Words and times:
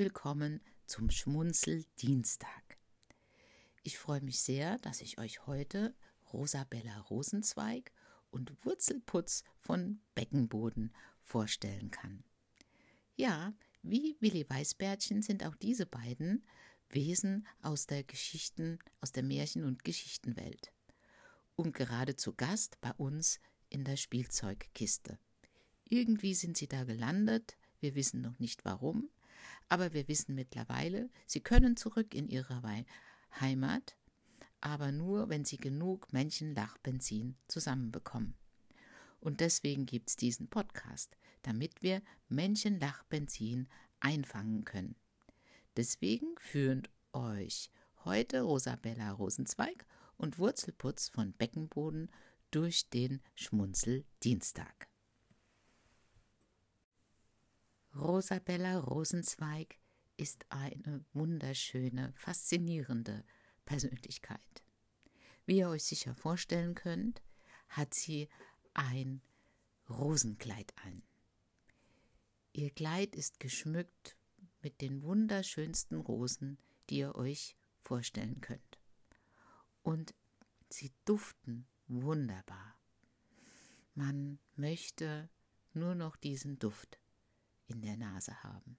willkommen 0.00 0.62
zum 0.86 1.10
Schmunzeldienstag. 1.10 2.78
Ich 3.82 3.98
freue 3.98 4.22
mich 4.22 4.40
sehr, 4.40 4.78
dass 4.78 5.02
ich 5.02 5.18
euch 5.18 5.46
heute 5.46 5.94
Rosabella 6.32 7.00
Rosenzweig 7.00 7.92
und 8.30 8.50
Wurzelputz 8.64 9.44
von 9.58 10.00
Beckenboden 10.14 10.94
vorstellen 11.20 11.90
kann. 11.90 12.24
Ja, 13.14 13.52
wie 13.82 14.16
Willi 14.20 14.48
Weißbärtchen 14.48 15.20
sind 15.20 15.44
auch 15.44 15.54
diese 15.54 15.84
beiden 15.84 16.46
Wesen 16.88 17.46
aus 17.60 17.86
der 17.86 18.02
Geschichten, 18.02 18.78
aus 19.02 19.12
der 19.12 19.22
Märchen- 19.22 19.66
und 19.66 19.84
Geschichtenwelt. 19.84 20.72
Und 21.56 21.74
gerade 21.74 22.16
zu 22.16 22.32
Gast 22.32 22.80
bei 22.80 22.92
uns 22.92 23.38
in 23.68 23.84
der 23.84 23.96
Spielzeugkiste. 23.96 25.18
Irgendwie 25.84 26.32
sind 26.32 26.56
sie 26.56 26.68
da 26.68 26.84
gelandet, 26.84 27.58
wir 27.80 27.94
wissen 27.94 28.22
noch 28.22 28.38
nicht 28.38 28.64
warum, 28.64 29.10
aber 29.70 29.94
wir 29.94 30.08
wissen 30.08 30.34
mittlerweile, 30.34 31.08
sie 31.26 31.40
können 31.40 31.76
zurück 31.76 32.14
in 32.14 32.28
ihre 32.28 32.60
Heimat, 33.40 33.96
aber 34.60 34.92
nur, 34.92 35.30
wenn 35.30 35.44
sie 35.44 35.56
genug 35.56 36.12
Männchenlachbenzin 36.12 37.36
zusammenbekommen. 37.46 38.34
Und 39.20 39.40
deswegen 39.40 39.86
gibt 39.86 40.10
es 40.10 40.16
diesen 40.16 40.48
Podcast, 40.48 41.16
damit 41.42 41.82
wir 41.82 42.02
Männchenlachbenzin 42.28 43.68
einfangen 44.00 44.64
können. 44.64 44.96
Deswegen 45.76 46.36
führen 46.38 46.88
euch 47.12 47.70
heute 48.04 48.42
Rosabella 48.42 49.12
Rosenzweig 49.12 49.86
und 50.16 50.38
Wurzelputz 50.38 51.08
von 51.08 51.32
Beckenboden 51.32 52.10
durch 52.50 52.90
den 52.90 53.20
Schmunzeldienstag. 53.36 54.89
Rosabella 57.94 58.78
Rosenzweig 58.78 59.78
ist 60.16 60.46
eine 60.48 61.04
wunderschöne, 61.12 62.12
faszinierende 62.14 63.24
Persönlichkeit. 63.64 64.40
Wie 65.46 65.58
ihr 65.58 65.68
euch 65.68 65.84
sicher 65.84 66.14
vorstellen 66.14 66.74
könnt, 66.74 67.22
hat 67.68 67.94
sie 67.94 68.28
ein 68.74 69.22
Rosenkleid 69.88 70.72
an. 70.84 71.02
Ihr 72.52 72.70
Kleid 72.70 73.16
ist 73.16 73.40
geschmückt 73.40 74.16
mit 74.62 74.80
den 74.80 75.02
wunderschönsten 75.02 75.98
Rosen, 75.98 76.58
die 76.88 76.98
ihr 76.98 77.14
euch 77.14 77.56
vorstellen 77.82 78.40
könnt. 78.40 78.78
Und 79.82 80.14
sie 80.68 80.92
duften 81.04 81.66
wunderbar. 81.88 82.76
Man 83.94 84.38
möchte 84.54 85.28
nur 85.72 85.94
noch 85.94 86.16
diesen 86.16 86.58
Duft 86.58 87.00
in 87.70 87.82
der 87.82 87.96
Nase 87.96 88.42
haben. 88.42 88.76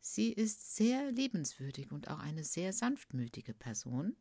Sie 0.00 0.32
ist 0.32 0.76
sehr 0.76 1.12
liebenswürdig 1.12 1.90
und 1.90 2.08
auch 2.08 2.18
eine 2.18 2.44
sehr 2.44 2.72
sanftmütige 2.72 3.54
Person, 3.54 4.16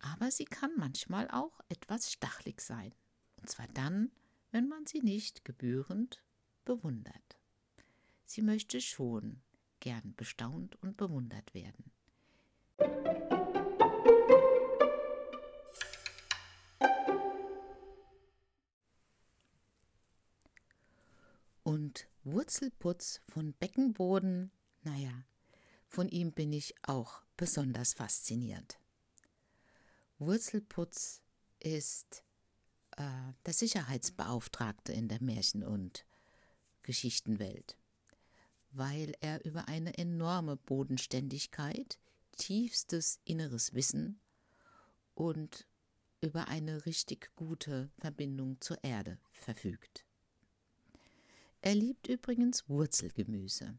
aber 0.00 0.30
sie 0.30 0.44
kann 0.44 0.72
manchmal 0.76 1.30
auch 1.30 1.60
etwas 1.68 2.12
stachlig 2.12 2.60
sein, 2.60 2.94
und 3.40 3.48
zwar 3.48 3.68
dann, 3.68 4.10
wenn 4.50 4.68
man 4.68 4.86
sie 4.86 5.00
nicht 5.00 5.44
gebührend 5.44 6.24
bewundert. 6.64 7.38
Sie 8.24 8.42
möchte 8.42 8.80
schon 8.80 9.40
gern 9.80 10.14
bestaunt 10.16 10.76
und 10.82 10.96
bewundert 10.96 11.54
werden. 11.54 11.92
Und 22.48 22.54
Wurzelputz 22.54 23.20
von 23.28 23.52
Beckenboden, 23.52 24.50
naja, 24.82 25.26
von 25.86 26.08
ihm 26.08 26.32
bin 26.32 26.54
ich 26.54 26.74
auch 26.80 27.20
besonders 27.36 27.92
fasziniert. 27.92 28.80
Wurzelputz 30.18 31.20
ist 31.60 32.24
äh, 32.96 33.02
der 33.44 33.52
Sicherheitsbeauftragte 33.52 34.94
in 34.94 35.08
der 35.08 35.22
Märchen- 35.22 35.62
und 35.62 36.06
Geschichtenwelt, 36.84 37.76
weil 38.70 39.12
er 39.20 39.44
über 39.44 39.68
eine 39.68 39.98
enorme 39.98 40.56
Bodenständigkeit, 40.56 41.98
tiefstes 42.38 43.20
inneres 43.26 43.74
Wissen 43.74 44.20
und 45.14 45.66
über 46.22 46.48
eine 46.48 46.86
richtig 46.86 47.30
gute 47.36 47.90
Verbindung 47.98 48.58
zur 48.62 48.82
Erde 48.82 49.18
verfügt. 49.32 50.07
Er 51.60 51.74
liebt 51.74 52.06
übrigens 52.08 52.68
Wurzelgemüse. 52.68 53.78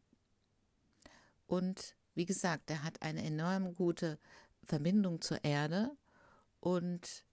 Und 1.47 1.95
wie 2.13 2.25
gesagt, 2.25 2.69
er 2.69 2.84
hat 2.84 3.01
eine 3.01 3.23
enorm 3.23 3.73
gute 3.73 4.19
Verbindung 4.63 5.22
zur 5.22 5.44
Erde 5.44 5.95
und 6.59 7.23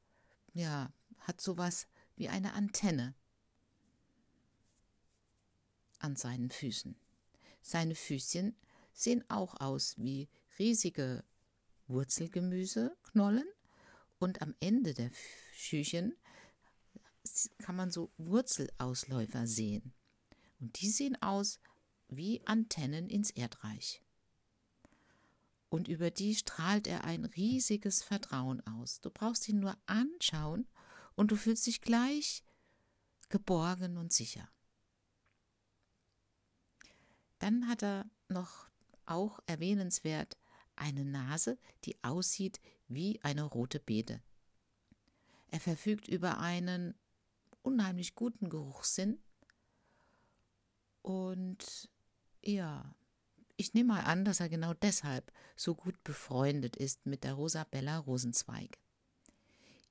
ja, 0.55 0.93
hat 1.19 1.41
sowas 1.41 1.89
wie 2.17 2.29
eine 2.29 2.53
Antenne 2.55 3.15
an 5.99 6.17
seinen 6.17 6.51
Füßen. 6.51 6.97
Seine 7.63 7.95
Füßchen 7.95 8.57
sehen 8.93 9.25
auch 9.29 9.61
aus 9.61 9.97
wie 9.99 10.29
riesige 10.59 11.25
Wurzelgemüseknollen 11.89 13.47
und 14.19 14.41
am 14.41 14.55
Ende 14.61 14.95
der 14.95 15.11
Schüchen 15.53 16.15
kann 17.59 17.77
man 17.77 17.91
so 17.91 18.11
Wurzelausläufer 18.19 19.47
sehen. 19.47 19.93
Und 20.59 20.81
die 20.81 20.91
sehen 20.91 21.21
aus 21.23 21.61
wie 22.09 22.47
Antennen 22.47 23.09
ins 23.09 23.31
Erdreich. 23.31 24.03
Und 25.69 25.89
über 25.89 26.11
die 26.11 26.35
strahlt 26.35 26.87
er 26.87 27.05
ein 27.05 27.25
riesiges 27.25 28.03
Vertrauen 28.03 28.65
aus. 28.67 29.01
Du 29.01 29.11
brauchst 29.11 29.49
ihn 29.49 29.61
nur 29.61 29.77
anschauen 29.87 30.67
und 31.15 31.31
du 31.31 31.37
fühlst 31.37 31.67
dich 31.67 31.81
gleich 31.81 32.45
geborgen 33.29 33.97
und 33.97 34.13
sicher. 34.13 34.49
Dann 37.39 37.69
hat 37.69 37.83
er 37.83 38.09
noch 38.29 38.69
auch 39.05 39.41
erwähnenswert 39.47 40.39
eine 40.77 41.05
Nase, 41.05 41.59
die 41.85 42.03
aussieht 42.03 42.61
wie 42.89 43.21
eine 43.23 43.43
rote 43.43 43.81
Beete. 43.81 44.23
Er 45.49 45.61
verfügt 45.61 46.09
über 46.09 46.39
einen 46.39 46.95
unheimlich 47.63 48.15
guten 48.15 48.49
Geruchssinn 48.49 49.21
und 51.07 51.89
ja, 52.43 52.93
ich 53.57 53.75
nehme 53.75 53.95
mal 53.95 54.01
an, 54.01 54.25
dass 54.25 54.41
er 54.41 54.49
genau 54.49 54.75
deshalb 54.75 55.31
so 55.55 55.77
gut 55.77 56.03
befreundet 56.03 56.75
ist 56.75 57.07
mit 57.07 57.23
der 57.23 57.35
Rosabella 57.35 57.99
Rosenzweig. 57.99 58.77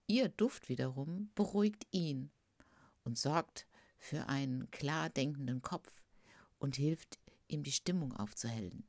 Ihr 0.08 0.28
Duft 0.28 0.68
wiederum 0.68 1.32
beruhigt 1.34 1.88
ihn 1.92 2.32
und 3.06 3.18
sorgt 3.18 3.66
für 3.98 4.28
einen 4.28 4.70
klar 4.72 5.10
denkenden 5.10 5.62
Kopf 5.62 6.04
und 6.60 6.76
hilft 6.76 7.18
ihm 7.48 7.64
die 7.64 7.72
Stimmung 7.72 8.12
aufzuhellen. 8.12 8.86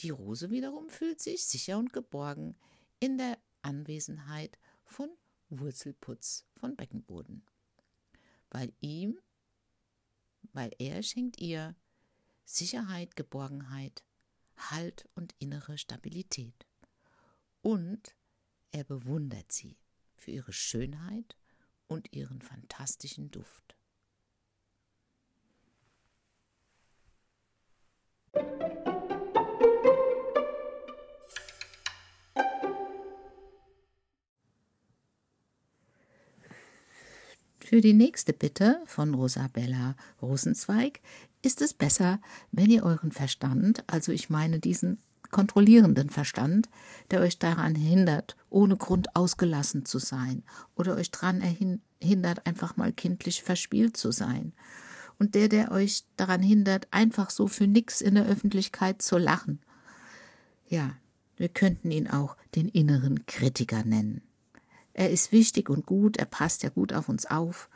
Die 0.00 0.10
Rose 0.10 0.50
wiederum 0.50 0.90
fühlt 0.90 1.22
sich 1.22 1.46
sicher 1.46 1.78
und 1.78 1.94
geborgen 1.94 2.56
in 3.00 3.16
der 3.16 3.38
Anwesenheit 3.62 4.58
von 4.84 5.08
Wurzelputz 5.48 6.44
von 6.58 6.76
Beckenboden, 6.76 7.42
weil 8.50 8.74
ihm 8.80 9.18
weil 10.58 10.72
er 10.80 11.04
schenkt 11.04 11.40
ihr 11.40 11.76
Sicherheit, 12.44 13.14
Geborgenheit, 13.14 14.02
Halt 14.56 15.08
und 15.14 15.32
innere 15.38 15.78
Stabilität. 15.78 16.66
Und 17.62 18.16
er 18.72 18.82
bewundert 18.82 19.52
sie 19.52 19.78
für 20.16 20.32
ihre 20.32 20.52
Schönheit 20.52 21.36
und 21.86 22.12
ihren 22.12 22.42
fantastischen 22.42 23.30
Duft. 23.30 23.77
Für 37.68 37.82
die 37.82 37.92
nächste 37.92 38.32
Bitte 38.32 38.80
von 38.86 39.12
Rosabella 39.12 39.94
Rosenzweig 40.22 41.00
ist 41.42 41.60
es 41.60 41.74
besser, 41.74 42.18
wenn 42.50 42.70
ihr 42.70 42.82
euren 42.82 43.12
Verstand, 43.12 43.84
also 43.86 44.10
ich 44.10 44.30
meine 44.30 44.58
diesen 44.58 45.02
kontrollierenden 45.30 46.08
Verstand, 46.08 46.70
der 47.10 47.20
euch 47.20 47.38
daran 47.38 47.74
hindert, 47.74 48.38
ohne 48.48 48.78
Grund 48.78 49.14
ausgelassen 49.14 49.84
zu 49.84 49.98
sein 49.98 50.44
oder 50.76 50.96
euch 50.96 51.10
daran 51.10 51.42
hindert, 52.00 52.46
einfach 52.46 52.78
mal 52.78 52.90
kindlich 52.90 53.42
verspielt 53.42 53.98
zu 53.98 54.12
sein. 54.12 54.54
Und 55.18 55.34
der, 55.34 55.50
der 55.50 55.70
euch 55.70 56.04
daran 56.16 56.42
hindert, 56.42 56.88
einfach 56.90 57.28
so 57.28 57.48
für 57.48 57.66
nix 57.66 58.00
in 58.00 58.14
der 58.14 58.24
Öffentlichkeit 58.24 59.02
zu 59.02 59.18
lachen. 59.18 59.60
Ja, 60.70 60.96
wir 61.36 61.50
könnten 61.50 61.90
ihn 61.90 62.08
auch 62.08 62.34
den 62.54 62.68
inneren 62.68 63.26
Kritiker 63.26 63.84
nennen. 63.84 64.22
Er 64.98 65.10
ist 65.10 65.30
wichtig 65.30 65.70
und 65.70 65.86
gut, 65.86 66.16
er 66.16 66.24
passt 66.24 66.64
ja 66.64 66.70
gut 66.70 66.92
auf 66.92 67.08
uns 67.08 67.24
auf, 67.24 67.68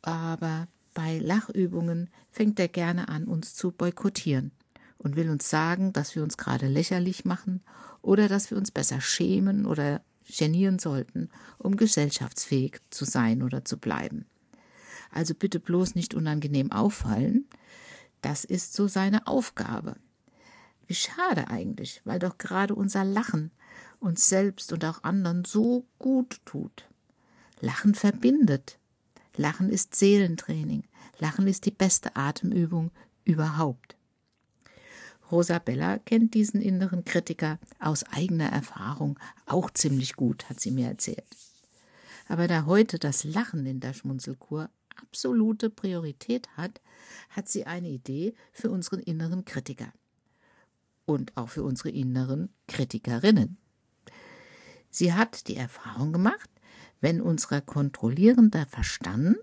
aber 0.00 0.66
Bei 0.94 1.18
Lachübungen 1.18 2.08
fängt 2.30 2.60
er 2.60 2.68
gerne 2.68 3.08
an, 3.08 3.24
uns 3.24 3.54
zu 3.54 3.72
boykottieren 3.72 4.52
und 4.96 5.16
will 5.16 5.28
uns 5.28 5.50
sagen, 5.50 5.92
dass 5.92 6.14
wir 6.14 6.22
uns 6.22 6.36
gerade 6.36 6.68
lächerlich 6.68 7.24
machen 7.24 7.62
oder 8.00 8.28
dass 8.28 8.50
wir 8.50 8.56
uns 8.56 8.70
besser 8.70 9.00
schämen 9.00 9.66
oder 9.66 10.02
genieren 10.38 10.78
sollten, 10.78 11.30
um 11.58 11.76
gesellschaftsfähig 11.76 12.78
zu 12.90 13.04
sein 13.04 13.42
oder 13.42 13.64
zu 13.64 13.76
bleiben. 13.76 14.26
Also 15.10 15.34
bitte 15.34 15.58
bloß 15.58 15.96
nicht 15.96 16.14
unangenehm 16.14 16.70
auffallen. 16.70 17.46
Das 18.22 18.44
ist 18.44 18.72
so 18.72 18.86
seine 18.86 19.26
Aufgabe. 19.26 19.96
Wie 20.86 20.94
schade 20.94 21.48
eigentlich, 21.48 22.02
weil 22.04 22.20
doch 22.20 22.38
gerade 22.38 22.74
unser 22.74 23.04
Lachen 23.04 23.50
uns 24.04 24.28
selbst 24.28 24.72
und 24.72 24.84
auch 24.84 25.02
anderen 25.02 25.44
so 25.44 25.86
gut 25.98 26.40
tut. 26.44 26.88
Lachen 27.60 27.94
verbindet. 27.94 28.78
Lachen 29.36 29.70
ist 29.70 29.94
Seelentraining. 29.94 30.84
Lachen 31.18 31.46
ist 31.46 31.66
die 31.66 31.70
beste 31.70 32.14
Atemübung 32.14 32.90
überhaupt. 33.24 33.96
Rosabella 35.30 35.98
kennt 35.98 36.34
diesen 36.34 36.60
inneren 36.60 37.04
Kritiker 37.04 37.58
aus 37.80 38.04
eigener 38.04 38.50
Erfahrung 38.50 39.18
auch 39.46 39.70
ziemlich 39.70 40.14
gut, 40.16 40.48
hat 40.48 40.60
sie 40.60 40.70
mir 40.70 40.88
erzählt. 40.88 41.24
Aber 42.28 42.46
da 42.46 42.66
heute 42.66 42.98
das 42.98 43.24
Lachen 43.24 43.66
in 43.66 43.80
der 43.80 43.94
Schmunzelkur 43.94 44.70
absolute 44.96 45.70
Priorität 45.70 46.48
hat, 46.56 46.80
hat 47.30 47.48
sie 47.48 47.64
eine 47.64 47.88
Idee 47.88 48.34
für 48.52 48.70
unseren 48.70 49.00
inneren 49.00 49.44
Kritiker. 49.44 49.92
Und 51.06 51.36
auch 51.36 51.48
für 51.48 51.64
unsere 51.64 51.90
inneren 51.90 52.48
Kritikerinnen. 52.66 53.58
Sie 54.94 55.12
hat 55.12 55.48
die 55.48 55.56
Erfahrung 55.56 56.12
gemacht, 56.12 56.48
wenn 57.00 57.20
unser 57.20 57.60
kontrollierender 57.60 58.64
Verstand 58.66 59.40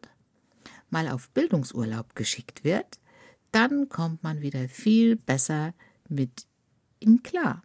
mal 0.90 1.10
auf 1.10 1.30
Bildungsurlaub 1.32 2.16
geschickt 2.16 2.64
wird, 2.64 3.02
dann 3.52 3.90
kommt 3.90 4.24
man 4.24 4.40
wieder 4.40 4.70
viel 4.70 5.18
besser 5.18 5.74
mit 6.08 6.46
ihm 7.02 7.22
klar. 7.22 7.64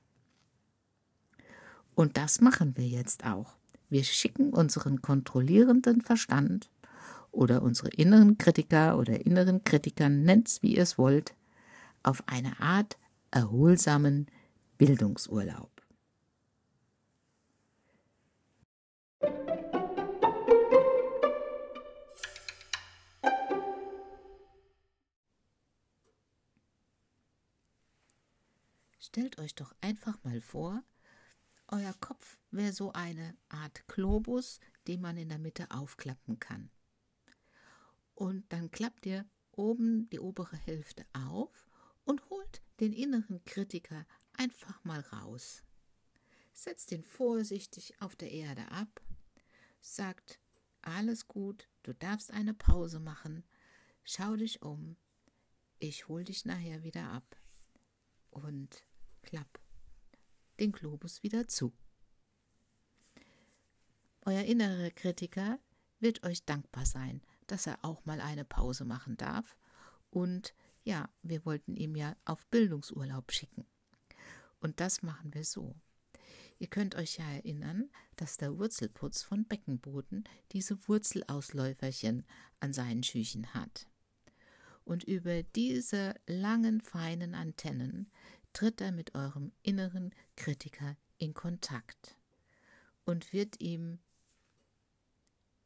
Und 1.94 2.16
das 2.16 2.40
machen 2.40 2.76
wir 2.76 2.88
jetzt 2.88 3.24
auch. 3.24 3.54
Wir 3.88 4.02
schicken 4.02 4.50
unseren 4.50 5.00
kontrollierenden 5.00 6.00
Verstand 6.00 6.68
oder 7.30 7.62
unsere 7.62 7.90
inneren 7.90 8.36
Kritiker 8.36 8.98
oder 8.98 9.24
inneren 9.24 9.62
Kritikern, 9.62 10.24
nennt's 10.24 10.60
wie 10.60 10.74
ihr 10.74 10.82
es 10.82 10.98
wollt, 10.98 11.36
auf 12.02 12.24
eine 12.26 12.58
Art 12.58 12.98
erholsamen 13.30 14.26
Bildungsurlaub. 14.76 15.75
Stellt 29.06 29.38
euch 29.38 29.54
doch 29.54 29.72
einfach 29.80 30.18
mal 30.24 30.40
vor, 30.40 30.82
euer 31.68 31.94
Kopf 32.00 32.38
wäre 32.50 32.72
so 32.72 32.92
eine 32.92 33.36
Art 33.48 33.86
Globus, 33.86 34.58
den 34.88 35.00
man 35.00 35.16
in 35.16 35.28
der 35.28 35.38
Mitte 35.38 35.70
aufklappen 35.70 36.40
kann. 36.40 36.70
Und 38.16 38.52
dann 38.52 38.72
klappt 38.72 39.06
ihr 39.06 39.24
oben 39.52 40.10
die 40.10 40.18
obere 40.18 40.56
Hälfte 40.56 41.06
auf 41.12 41.68
und 42.04 42.28
holt 42.30 42.62
den 42.80 42.92
inneren 42.92 43.44
Kritiker 43.44 44.04
einfach 44.32 44.82
mal 44.82 45.00
raus. 45.00 45.62
Setzt 46.52 46.90
ihn 46.90 47.04
vorsichtig 47.04 47.94
auf 48.00 48.16
der 48.16 48.32
Erde 48.32 48.72
ab, 48.72 49.00
sagt, 49.80 50.40
alles 50.82 51.28
gut, 51.28 51.68
du 51.84 51.94
darfst 51.94 52.32
eine 52.32 52.54
Pause 52.54 52.98
machen, 52.98 53.44
schau 54.02 54.34
dich 54.34 54.62
um, 54.62 54.96
ich 55.78 56.08
hol 56.08 56.24
dich 56.24 56.44
nachher 56.44 56.82
wieder 56.82 57.08
ab. 57.12 57.36
Und 58.30 58.85
klapp 59.26 59.60
den 60.58 60.72
Globus 60.72 61.22
wieder 61.22 61.48
zu. 61.48 61.72
Euer 64.24 64.42
innerer 64.42 64.90
Kritiker 64.90 65.58
wird 66.00 66.24
euch 66.24 66.44
dankbar 66.44 66.86
sein, 66.86 67.22
dass 67.46 67.66
er 67.66 67.78
auch 67.82 68.04
mal 68.04 68.20
eine 68.20 68.44
Pause 68.44 68.84
machen 68.84 69.16
darf. 69.16 69.56
Und 70.10 70.54
ja, 70.84 71.08
wir 71.22 71.44
wollten 71.44 71.76
ihm 71.76 71.94
ja 71.94 72.16
auf 72.24 72.46
Bildungsurlaub 72.46 73.32
schicken. 73.32 73.66
Und 74.60 74.80
das 74.80 75.02
machen 75.02 75.32
wir 75.34 75.44
so. 75.44 75.76
Ihr 76.58 76.68
könnt 76.68 76.94
euch 76.94 77.18
ja 77.18 77.28
erinnern, 77.30 77.90
dass 78.16 78.38
der 78.38 78.58
Wurzelputz 78.58 79.22
von 79.22 79.44
Beckenboden 79.44 80.24
diese 80.52 80.88
Wurzelausläuferchen 80.88 82.24
an 82.60 82.72
seinen 82.72 83.02
Schüchen 83.02 83.52
hat. 83.52 83.86
Und 84.84 85.04
über 85.04 85.42
diese 85.42 86.14
langen, 86.26 86.80
feinen 86.80 87.34
Antennen 87.34 88.10
tritt 88.56 88.80
er 88.80 88.90
mit 88.90 89.14
eurem 89.14 89.52
inneren 89.62 90.14
Kritiker 90.34 90.96
in 91.18 91.34
Kontakt 91.34 92.16
und 93.04 93.34
wird 93.34 93.60
ihm, 93.60 93.98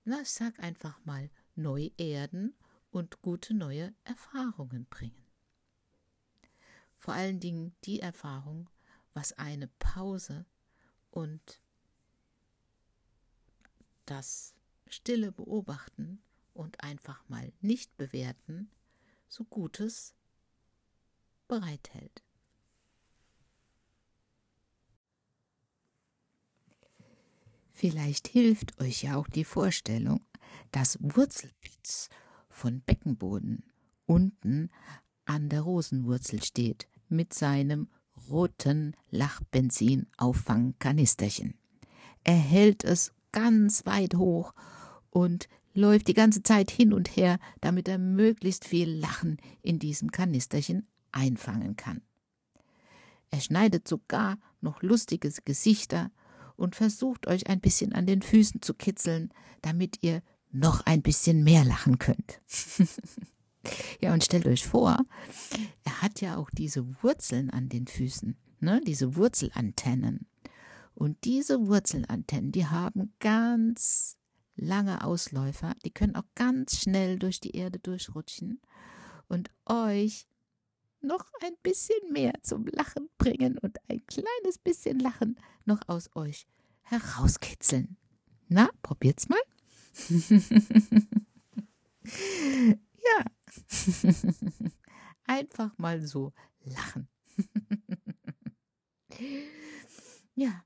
na, 0.02 0.24
sag 0.24 0.58
einfach 0.58 0.98
mal, 1.04 1.30
neu 1.54 1.90
erden 1.98 2.52
und 2.90 3.22
gute 3.22 3.54
neue 3.54 3.94
Erfahrungen 4.02 4.86
bringen. 4.86 5.24
Vor 6.98 7.14
allen 7.14 7.38
Dingen 7.38 7.76
die 7.84 8.00
Erfahrung, 8.00 8.68
was 9.14 9.34
eine 9.34 9.68
Pause 9.78 10.44
und 11.12 11.60
das 14.04 14.52
stille 14.88 15.30
Beobachten 15.30 16.20
und 16.54 16.82
einfach 16.82 17.22
mal 17.28 17.52
nicht 17.60 17.96
bewerten 17.96 18.68
so 19.28 19.44
Gutes 19.44 20.12
bereithält. 21.46 22.24
Vielleicht 27.80 28.28
hilft 28.28 28.78
euch 28.78 29.02
ja 29.04 29.16
auch 29.16 29.26
die 29.26 29.44
Vorstellung, 29.44 30.20
dass 30.70 30.98
Wurzelpitz 31.00 32.10
von 32.50 32.82
Beckenboden 32.82 33.64
unten 34.04 34.68
an 35.24 35.48
der 35.48 35.62
Rosenwurzel 35.62 36.42
steht 36.42 36.88
mit 37.08 37.32
seinem 37.32 37.88
roten 38.28 38.94
Lachbenzin-Auffangkanisterchen. 39.10 41.54
Er 42.22 42.36
hält 42.36 42.84
es 42.84 43.14
ganz 43.32 43.86
weit 43.86 44.14
hoch 44.14 44.52
und 45.08 45.48
läuft 45.72 46.08
die 46.08 46.12
ganze 46.12 46.42
Zeit 46.42 46.70
hin 46.70 46.92
und 46.92 47.16
her, 47.16 47.38
damit 47.62 47.88
er 47.88 47.96
möglichst 47.96 48.66
viel 48.66 48.90
Lachen 48.90 49.38
in 49.62 49.78
diesem 49.78 50.10
Kanisterchen 50.10 50.86
einfangen 51.12 51.76
kann. 51.76 52.02
Er 53.30 53.40
schneidet 53.40 53.88
sogar 53.88 54.38
noch 54.60 54.82
lustige 54.82 55.32
Gesichter 55.46 56.10
und 56.60 56.76
versucht 56.76 57.26
euch 57.26 57.48
ein 57.48 57.60
bisschen 57.60 57.94
an 57.94 58.06
den 58.06 58.22
Füßen 58.22 58.60
zu 58.60 58.74
kitzeln, 58.74 59.32
damit 59.62 60.02
ihr 60.02 60.22
noch 60.52 60.84
ein 60.84 61.00
bisschen 61.00 61.42
mehr 61.42 61.64
lachen 61.64 61.98
könnt. 61.98 62.40
ja, 64.00 64.12
und 64.12 64.24
stellt 64.24 64.46
euch 64.46 64.66
vor, 64.66 64.98
er 65.84 66.02
hat 66.02 66.20
ja 66.20 66.36
auch 66.36 66.50
diese 66.50 67.02
Wurzeln 67.02 67.50
an 67.50 67.68
den 67.68 67.86
Füßen, 67.86 68.36
ne, 68.60 68.80
diese 68.86 69.16
Wurzelantennen. 69.16 70.26
Und 70.94 71.24
diese 71.24 71.66
Wurzelantennen, 71.66 72.52
die 72.52 72.66
haben 72.66 73.14
ganz 73.20 74.18
lange 74.54 75.02
Ausläufer, 75.02 75.74
die 75.84 75.92
können 75.92 76.14
auch 76.14 76.26
ganz 76.34 76.78
schnell 76.78 77.18
durch 77.18 77.40
die 77.40 77.56
Erde 77.56 77.78
durchrutschen 77.78 78.60
und 79.28 79.50
euch 79.64 80.26
noch 81.02 81.26
ein 81.42 81.54
bisschen 81.62 82.12
mehr 82.12 82.32
zum 82.42 82.66
Lachen 82.66 83.08
bringen 83.18 83.58
und 83.58 83.78
ein 83.88 84.04
kleines 84.06 84.58
bisschen 84.58 84.98
Lachen 84.98 85.38
noch 85.64 85.80
aus 85.88 86.10
euch 86.14 86.46
herauskitzeln. 86.82 87.96
Na, 88.48 88.68
probiert's 88.82 89.28
mal. 89.28 89.38
ja. 92.04 93.24
Einfach 95.24 95.76
mal 95.78 96.04
so 96.06 96.32
lachen. 96.64 97.08
ja. 100.34 100.64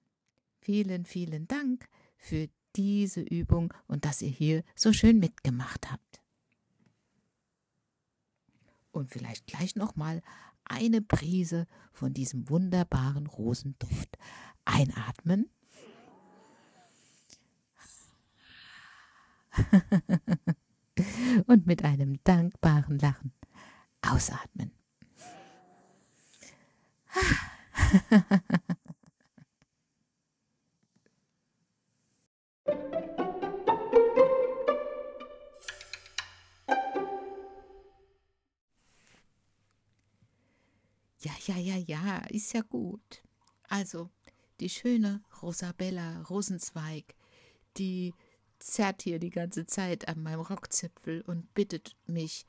Vielen, 0.60 1.04
vielen 1.04 1.46
Dank 1.46 1.86
für 2.16 2.48
diese 2.74 3.20
Übung 3.20 3.74
und 3.86 4.06
dass 4.06 4.22
ihr 4.22 4.30
hier 4.30 4.64
so 4.74 4.94
schön 4.94 5.18
mitgemacht 5.18 5.90
habt 5.90 6.13
und 8.94 9.10
vielleicht 9.10 9.46
gleich 9.46 9.76
noch 9.76 9.96
mal 9.96 10.22
eine 10.64 11.02
Prise 11.02 11.66
von 11.92 12.14
diesem 12.14 12.48
wunderbaren 12.48 13.26
Rosenduft 13.26 14.16
einatmen. 14.64 15.50
und 21.46 21.66
mit 21.66 21.84
einem 21.84 22.18
dankbaren 22.24 22.98
Lachen 22.98 23.32
ausatmen. 24.02 24.72
Ja, 41.24 41.32
ja, 41.46 41.56
ja, 41.56 41.76
ja, 41.76 42.18
ist 42.28 42.52
ja 42.52 42.60
gut. 42.60 43.22
Also, 43.68 44.10
die 44.60 44.68
schöne 44.68 45.22
Rosabella 45.40 46.20
Rosenzweig, 46.22 47.14
die 47.78 48.12
zerrt 48.58 49.02
hier 49.02 49.18
die 49.18 49.30
ganze 49.30 49.64
Zeit 49.64 50.06
an 50.06 50.22
meinem 50.22 50.42
Rockzipfel 50.42 51.22
und 51.22 51.54
bittet 51.54 51.96
mich, 52.06 52.46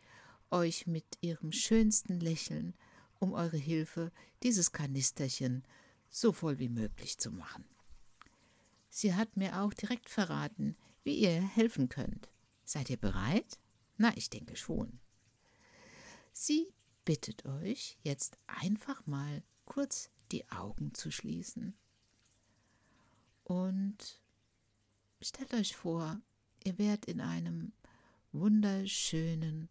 euch 0.52 0.88
mit 0.88 1.06
ihrem 1.22 1.52
schönsten 1.54 2.20
Lächeln 2.20 2.76
um 3.20 3.34
eure 3.34 3.58
Hilfe, 3.58 4.12
dieses 4.44 4.74
Kanisterchen 4.74 5.64
so 6.10 6.34
voll 6.34 6.60
wie 6.60 6.70
möglich 6.70 7.18
zu 7.18 7.32
machen. 7.32 7.66
Sie 8.90 9.14
hat 9.14 9.38
mir 9.38 9.62
auch 9.62 9.74
direkt 9.74 10.10
verraten, 10.10 10.76
wie 11.04 11.16
ihr 11.16 11.42
helfen 11.42 11.88
könnt. 11.88 12.30
Seid 12.66 12.90
ihr 12.90 12.98
bereit? 12.98 13.58
Na, 13.98 14.16
ich 14.18 14.30
denke 14.30 14.58
schon. 14.58 15.00
Sie 16.34 16.74
bittet 17.06 17.46
euch 17.46 17.98
jetzt 18.04 18.38
einfach 18.48 19.06
mal 19.06 19.44
kurz 19.66 20.10
die 20.32 20.50
Augen 20.52 20.94
zu 20.94 21.12
schließen. 21.12 21.76
Und 23.44 24.20
stellt 25.22 25.54
euch 25.54 25.76
vor, 25.76 26.20
ihr 26.64 26.78
werdet 26.80 27.06
in 27.06 27.22
einem 27.22 27.74
wunderschönen, 28.32 29.70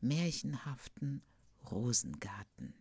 märchenhaften 0.00 1.22
Rosengarten. 1.70 2.74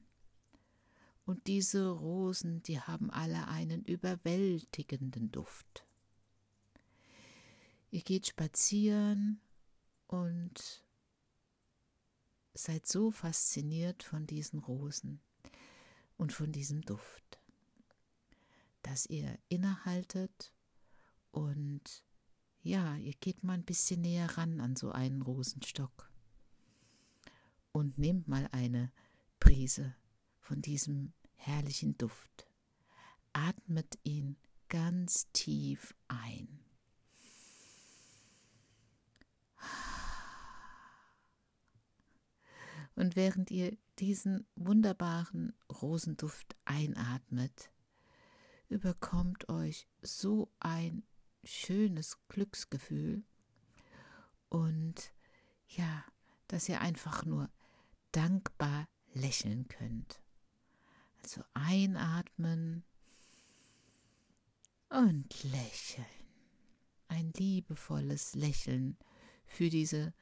Und 1.25 1.45
diese 1.47 1.89
Rosen, 1.89 2.63
die 2.63 2.79
haben 2.79 3.11
alle 3.11 3.47
einen 3.47 3.85
überwältigenden 3.85 5.31
Duft. 5.31 5.85
Ihr 7.91 8.01
geht 8.01 8.27
spazieren 8.27 9.39
und 10.07 10.83
seid 12.53 12.85
so 12.85 13.11
fasziniert 13.11 14.03
von 14.03 14.27
diesen 14.27 14.59
Rosen 14.59 15.21
und 16.17 16.33
von 16.33 16.51
diesem 16.51 16.81
Duft, 16.81 17.39
dass 18.81 19.05
ihr 19.05 19.37
innehaltet 19.49 20.53
und 21.31 22.05
ja, 22.63 22.95
ihr 22.97 23.13
geht 23.13 23.43
mal 23.43 23.53
ein 23.53 23.65
bisschen 23.65 24.01
näher 24.01 24.37
ran 24.37 24.59
an 24.59 24.75
so 24.75 24.91
einen 24.91 25.21
Rosenstock 25.21 26.11
und 27.71 27.97
nehmt 27.97 28.27
mal 28.27 28.47
eine 28.51 28.91
Prise 29.39 29.95
von 30.39 30.61
diesem 30.61 31.13
herrlichen 31.35 31.97
Duft. 31.97 32.47
Atmet 33.33 33.97
ihn 34.03 34.37
ganz 34.67 35.31
tief 35.31 35.95
ein. 36.07 36.59
Und 43.01 43.15
während 43.15 43.49
ihr 43.49 43.75
diesen 43.97 44.45
wunderbaren 44.55 45.55
Rosenduft 45.81 46.55
einatmet, 46.65 47.71
überkommt 48.69 49.49
euch 49.49 49.87
so 50.03 50.51
ein 50.59 51.01
schönes 51.43 52.19
Glücksgefühl 52.27 53.23
und 54.49 55.15
ja, 55.67 56.05
dass 56.47 56.69
ihr 56.69 56.79
einfach 56.79 57.25
nur 57.25 57.49
dankbar 58.11 58.87
lächeln 59.15 59.67
könnt. 59.67 60.21
Also 61.23 61.41
einatmen 61.55 62.83
und 64.89 65.43
lächeln. 65.45 66.05
Ein 67.07 67.33
liebevolles 67.33 68.35
Lächeln 68.35 68.95
für 69.47 69.71
diese 69.71 70.13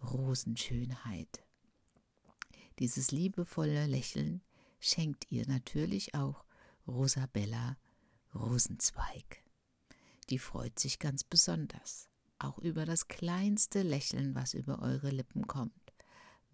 Rosenschönheit. 0.00 1.47
Dieses 2.78 3.10
liebevolle 3.10 3.86
Lächeln 3.86 4.40
schenkt 4.78 5.26
ihr 5.30 5.48
natürlich 5.48 6.14
auch 6.14 6.44
Rosabella 6.86 7.76
Rosenzweig. 8.34 9.42
Die 10.30 10.38
freut 10.38 10.78
sich 10.78 11.00
ganz 11.00 11.24
besonders, 11.24 12.08
auch 12.38 12.58
über 12.58 12.84
das 12.84 13.08
kleinste 13.08 13.82
Lächeln, 13.82 14.34
was 14.34 14.54
über 14.54 14.80
eure 14.80 15.10
Lippen 15.10 15.46
kommt, 15.46 15.92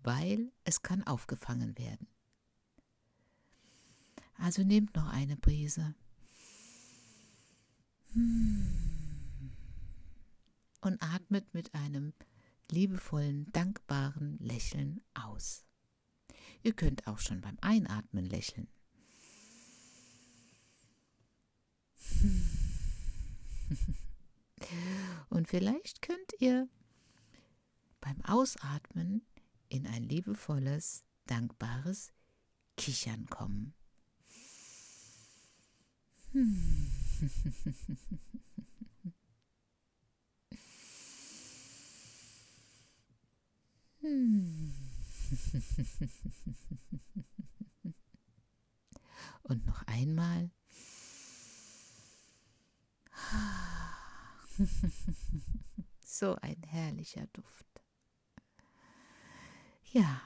weil 0.03 0.51
es 0.65 0.83
kann 0.83 1.03
aufgefangen 1.07 1.77
werden. 1.77 2.09
Also 4.39 4.63
nehmt 4.63 4.95
noch 4.97 5.09
eine 5.09 5.37
Brise 5.37 5.95
und 10.81 11.03
atmet 11.03 11.53
mit 11.53 11.75
einem 11.75 12.15
liebevollen, 12.71 13.51
dankbaren 13.53 14.39
Lächeln 14.39 15.03
aus. 15.13 15.65
Ihr 16.65 16.73
könnt 16.73 17.07
auch 17.07 17.19
schon 17.19 17.43
beim 17.43 17.59
Einatmen 17.61 18.25
lächeln. 18.25 18.69
Und 25.29 25.47
vielleicht 25.47 26.01
könnt 26.01 26.33
ihr 26.41 26.71
beim 28.01 28.23
Ausatmen 28.23 29.27
in 29.69 29.87
ein 29.87 30.05
liebevolles, 30.05 31.05
dankbares 31.27 32.15
Kichern 32.77 33.27
kommen. 33.27 33.75
Hmm. 44.07 44.84
Und 49.43 49.67
noch 49.67 49.83
einmal. 49.87 50.51
So 56.07 56.37
ein 56.37 56.63
herrlicher 56.63 57.27
Duft. 57.33 57.67
Ja, 59.93 60.23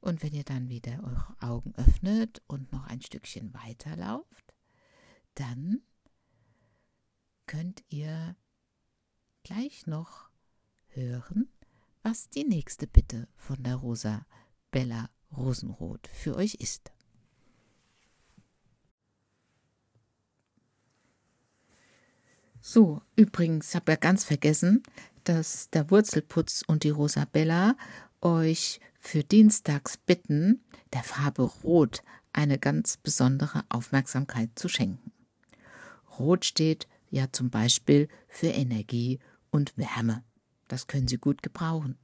und 0.00 0.22
wenn 0.22 0.32
ihr 0.32 0.44
dann 0.44 0.70
wieder 0.70 1.04
eure 1.04 1.36
Augen 1.40 1.74
öffnet 1.74 2.40
und 2.46 2.72
noch 2.72 2.86
ein 2.86 3.02
Stückchen 3.02 3.52
weiterlauft, 3.52 4.54
dann 5.34 5.82
könnt 7.46 7.84
ihr 7.88 8.34
gleich 9.42 9.86
noch 9.86 10.30
hören, 10.86 11.50
was 12.08 12.30
die 12.30 12.44
nächste 12.44 12.86
Bitte 12.86 13.28
von 13.36 13.62
der 13.62 13.76
Rosa 13.76 14.24
Bella 14.70 15.10
Rosenroth 15.36 16.08
für 16.10 16.36
euch 16.36 16.54
ist. 16.54 16.90
So, 22.62 23.02
übrigens 23.14 23.74
habe 23.74 23.92
ich 23.92 24.00
ganz 24.00 24.24
vergessen, 24.24 24.82
dass 25.24 25.68
der 25.68 25.90
Wurzelputz 25.90 26.64
und 26.66 26.82
die 26.82 26.88
Rosabella 26.88 27.76
euch 28.22 28.80
für 28.98 29.22
Dienstags 29.22 29.98
bitten, 29.98 30.64
der 30.94 31.02
Farbe 31.02 31.42
Rot 31.42 32.02
eine 32.32 32.58
ganz 32.58 32.96
besondere 32.96 33.64
Aufmerksamkeit 33.68 34.58
zu 34.58 34.70
schenken. 34.70 35.12
Rot 36.18 36.46
steht 36.46 36.88
ja 37.10 37.30
zum 37.30 37.50
Beispiel 37.50 38.08
für 38.28 38.48
Energie 38.48 39.18
und 39.50 39.76
Wärme. 39.76 40.24
Das 40.68 40.86
können 40.86 41.08
Sie 41.08 41.18
gut 41.18 41.42
gebrauchen. 41.42 41.96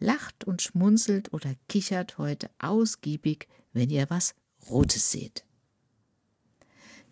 Lacht 0.00 0.44
und 0.44 0.62
schmunzelt 0.62 1.32
oder 1.32 1.54
kichert 1.68 2.18
heute 2.18 2.50
ausgiebig, 2.58 3.48
wenn 3.72 3.90
ihr 3.90 4.10
was 4.10 4.34
Rotes 4.68 5.10
seht. 5.10 5.44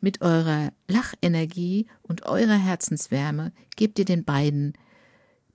Mit 0.00 0.21
eurer 0.21 0.73
Lachenergie 0.88 1.87
und 2.02 2.26
eurer 2.26 2.59
Herzenswärme 2.59 3.52
gebt 3.76 3.99
ihr 3.99 4.04
den 4.04 4.25
beiden 4.25 4.75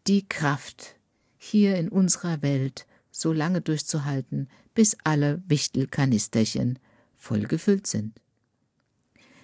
die 0.07 0.27
Kraft, 0.27 0.95
hier 1.37 1.77
in 1.77 1.89
unserer 1.89 2.41
Welt 2.41 2.87
so 3.11 3.33
lange 3.33 3.61
durchzuhalten, 3.61 4.49
bis 4.73 4.97
alle 5.03 5.43
Wichtelkanisterchen 5.47 6.79
voll 7.15 7.41
gefüllt 7.41 7.87
sind. 7.87 8.19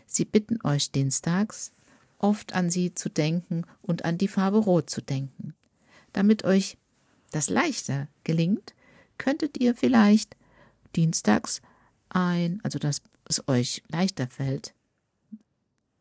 Sie 0.05 0.25
bitten 0.25 0.60
euch 0.63 0.91
dienstags, 0.91 1.74
oft 2.20 2.54
an 2.54 2.70
sie 2.70 2.94
zu 2.94 3.10
denken 3.10 3.64
und 3.82 4.06
an 4.06 4.18
die 4.18 4.28
Farbe 4.28 4.58
Rot 4.58 4.90
zu 4.90 5.02
denken. 5.02 5.54
Damit 6.14 6.44
euch 6.44 6.78
das 7.32 7.50
leichter 7.50 8.08
gelingt, 8.24 8.74
könntet 9.18 9.60
ihr 9.60 9.76
vielleicht 9.76 10.36
dienstags 10.96 11.62
ein, 12.10 12.60
also 12.64 12.80
dass 12.80 13.02
es 13.26 13.48
euch 13.48 13.84
leichter 13.90 14.28
fällt, 14.28 14.74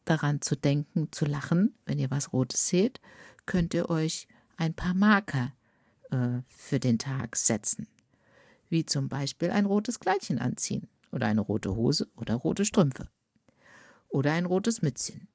daran 0.05 0.41
zu 0.41 0.57
denken, 0.57 1.09
zu 1.11 1.25
lachen, 1.25 1.75
wenn 1.85 1.99
ihr 1.99 2.11
was 2.11 2.33
Rotes 2.33 2.69
seht, 2.69 3.01
könnt 3.45 3.75
ihr 3.75 3.91
euch 3.91 4.29
ein 4.57 4.75
paar 4.75 4.95
Marker 4.95 5.53
äh, 6.11 6.41
für 6.49 6.81
den 6.81 6.99
Tag 6.99 7.37
setzen. 7.37 7.89
Wie 8.69 8.87
zum 8.87 9.09
Beispiel 9.09 9.51
ein 9.51 9.67
rotes 9.67 10.01
Kleidchen 10.01 10.39
anziehen 10.39 10.89
oder 11.13 11.27
eine 11.27 11.41
rote 11.41 11.75
Hose 11.75 12.09
oder 12.17 12.35
rote 12.35 12.65
Strümpfe 12.65 13.09
oder 14.09 14.33
ein 14.33 14.47
rotes 14.47 14.83
Mützchen. 14.83 15.29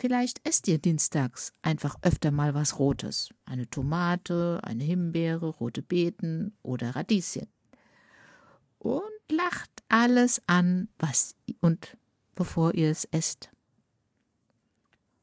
Vielleicht 0.00 0.40
esst 0.48 0.66
ihr 0.66 0.78
dienstags 0.78 1.52
einfach 1.60 1.96
öfter 2.00 2.30
mal 2.30 2.54
was 2.54 2.78
Rotes. 2.78 3.28
Eine 3.44 3.68
Tomate, 3.68 4.58
eine 4.62 4.82
Himbeere, 4.82 5.46
rote 5.46 5.82
Beeten 5.82 6.56
oder 6.62 6.96
Radieschen. 6.96 7.48
und 8.78 9.02
lacht 9.30 9.70
alles 9.90 10.40
an, 10.46 10.88
was 10.98 11.36
und 11.60 11.98
bevor 12.34 12.74
ihr 12.74 12.90
es 12.90 13.04
esst. 13.10 13.50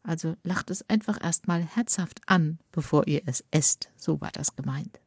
Also 0.04 0.38
lacht 0.44 0.70
es 0.70 0.88
einfach 0.88 1.20
erstmal 1.24 1.64
herzhaft 1.64 2.22
an, 2.28 2.60
bevor 2.72 3.08
ihr 3.08 3.24
es 3.26 3.44
esst. 3.50 3.90
So 3.96 4.22
war 4.22 4.32
das 4.32 4.56
gemeint. 4.56 5.00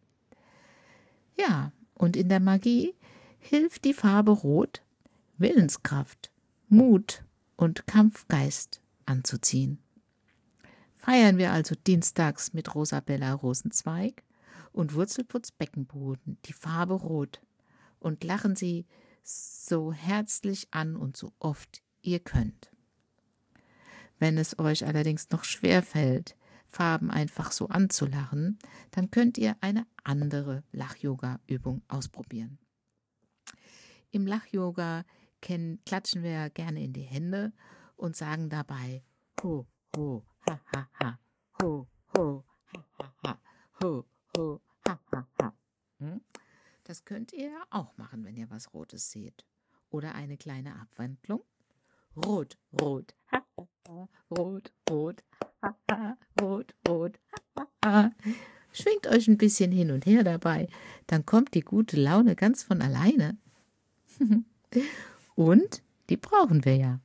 Ja, 1.39 1.71
und 1.95 2.17
in 2.17 2.29
der 2.29 2.41
Magie 2.41 2.97
hilft 3.39 3.85
die 3.85 3.95
Farbe 3.95 4.33
Rot, 4.33 4.83
Willenskraft, 5.39 6.33
Mut 6.69 7.23
und 7.57 7.87
Kampfgeist 7.87 8.81
anzuziehen. 9.11 9.79
Feiern 10.95 11.37
wir 11.37 11.53
also 11.53 11.75
dienstags 11.75 12.53
mit 12.53 12.75
Rosabella 12.75 13.33
Rosenzweig 13.33 14.23
und 14.73 14.95
Wurzelputz 14.95 15.51
Beckenboden 15.51 16.39
die 16.45 16.53
Farbe 16.53 16.95
Rot 16.95 17.41
und 17.99 18.23
lachen 18.25 18.55
Sie 18.55 18.87
so 19.23 19.93
herzlich 19.93 20.69
an 20.71 20.97
und 20.97 21.17
so 21.17 21.33
oft 21.39 21.83
ihr 22.03 22.21
könnt. 22.21 22.71
Wenn 24.19 24.39
es 24.39 24.59
euch 24.59 24.87
allerdings 24.87 25.31
noch 25.31 25.45
schwer 25.45 25.83
fällt, 25.83 26.37
Farben 26.67 27.11
einfach 27.11 27.51
so 27.51 27.69
anzulachen, 27.69 28.59
dann 28.93 29.11
könnt 29.11 29.39
ihr 29.39 29.57
eine 29.61 29.87
andere 30.05 30.63
Lach-Yoga-Übung 30.71 31.83
ausprobieren. 31.89 32.59
Im 34.13 34.27
Lach-Yoga 34.27 35.05
klatschen 35.41 36.23
wir 36.23 36.51
gerne 36.51 36.83
in 36.85 36.93
die 36.93 37.03
Hände 37.03 37.53
und 38.01 38.17
sagen 38.17 38.49
dabei 38.49 39.03
ho, 39.43 39.67
ho, 39.95 40.25
ha, 40.47 40.61
ha, 40.73 40.89
ha, 41.01 41.19
ho, 41.63 41.87
ho, 42.17 42.45
ha, 42.73 42.85
ha, 42.99 43.15
ha, 43.23 43.41
ho, 43.83 44.07
ho, 44.37 44.61
ha, 44.87 44.99
ha, 45.13 45.29
ha. 45.41 45.53
Hm? 45.99 46.21
Das 46.85 47.05
könnt 47.05 47.33
ihr 47.33 47.53
auch 47.71 47.97
machen, 47.99 48.25
wenn 48.25 48.37
ihr 48.37 48.51
was 48.51 48.73
Rotes 48.73 49.11
seht. 49.11 49.45
Oder 49.91 50.15
eine 50.15 50.37
kleine 50.39 50.77
Abwandlung. 50.81 51.43
Rot, 52.17 52.59
rot, 52.81 53.15
ha, 53.31 53.45
ha, 53.57 53.69
ha, 53.89 54.09
rot, 54.31 54.73
rot, 54.89 55.23
ha, 55.63 55.77
ha, 55.91 56.17
rot, 56.41 56.75
rot, 56.89 57.19
ha, 57.57 57.69
ha. 57.85 58.11
Schwingt 58.73 59.09
euch 59.09 59.29
ein 59.29 59.39
bisschen 59.39 59.73
hin 59.73 59.91
und 59.91 60.07
her 60.07 60.25
dabei, 60.25 60.69
dann 61.07 61.27
kommt 61.27 61.55
die 61.55 61.61
gute 61.61 62.01
Laune 62.01 62.35
ganz 62.35 62.63
von 62.63 62.81
alleine. 62.81 63.37
und 65.35 65.83
die 66.09 66.17
brauchen 66.17 66.65
wir 66.65 66.77
ja, 66.77 67.01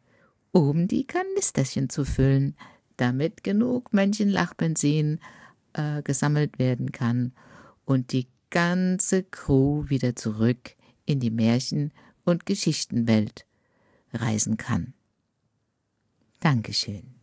um 0.55 0.87
die 0.87 1.05
Kanisterchen 1.05 1.89
zu 1.89 2.05
füllen, 2.05 2.55
damit 2.95 3.43
genug 3.43 3.91
Männchenlachbenzin 3.91 5.19
äh, 5.73 6.01
gesammelt 6.01 6.59
werden 6.59 6.93
kann 6.93 7.33
und 7.83 8.13
die 8.13 8.29
ganze 8.51 9.23
Crew 9.23 9.89
wieder 9.89 10.15
zurück 10.15 10.77
in 11.05 11.19
die 11.19 11.29
Märchen- 11.29 11.91
und 12.23 12.45
Geschichtenwelt 12.45 13.45
reisen 14.13 14.55
kann. 14.55 14.93
Dankeschön. 16.39 17.15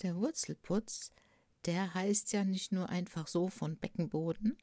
Der 0.00 0.14
Wurzelputz, 0.14 1.10
der 1.66 1.92
heißt 1.92 2.32
ja 2.32 2.44
nicht 2.44 2.70
nur 2.70 2.88
einfach 2.88 3.26
so 3.26 3.48
von 3.48 3.78
Beckenboden, 3.78 4.56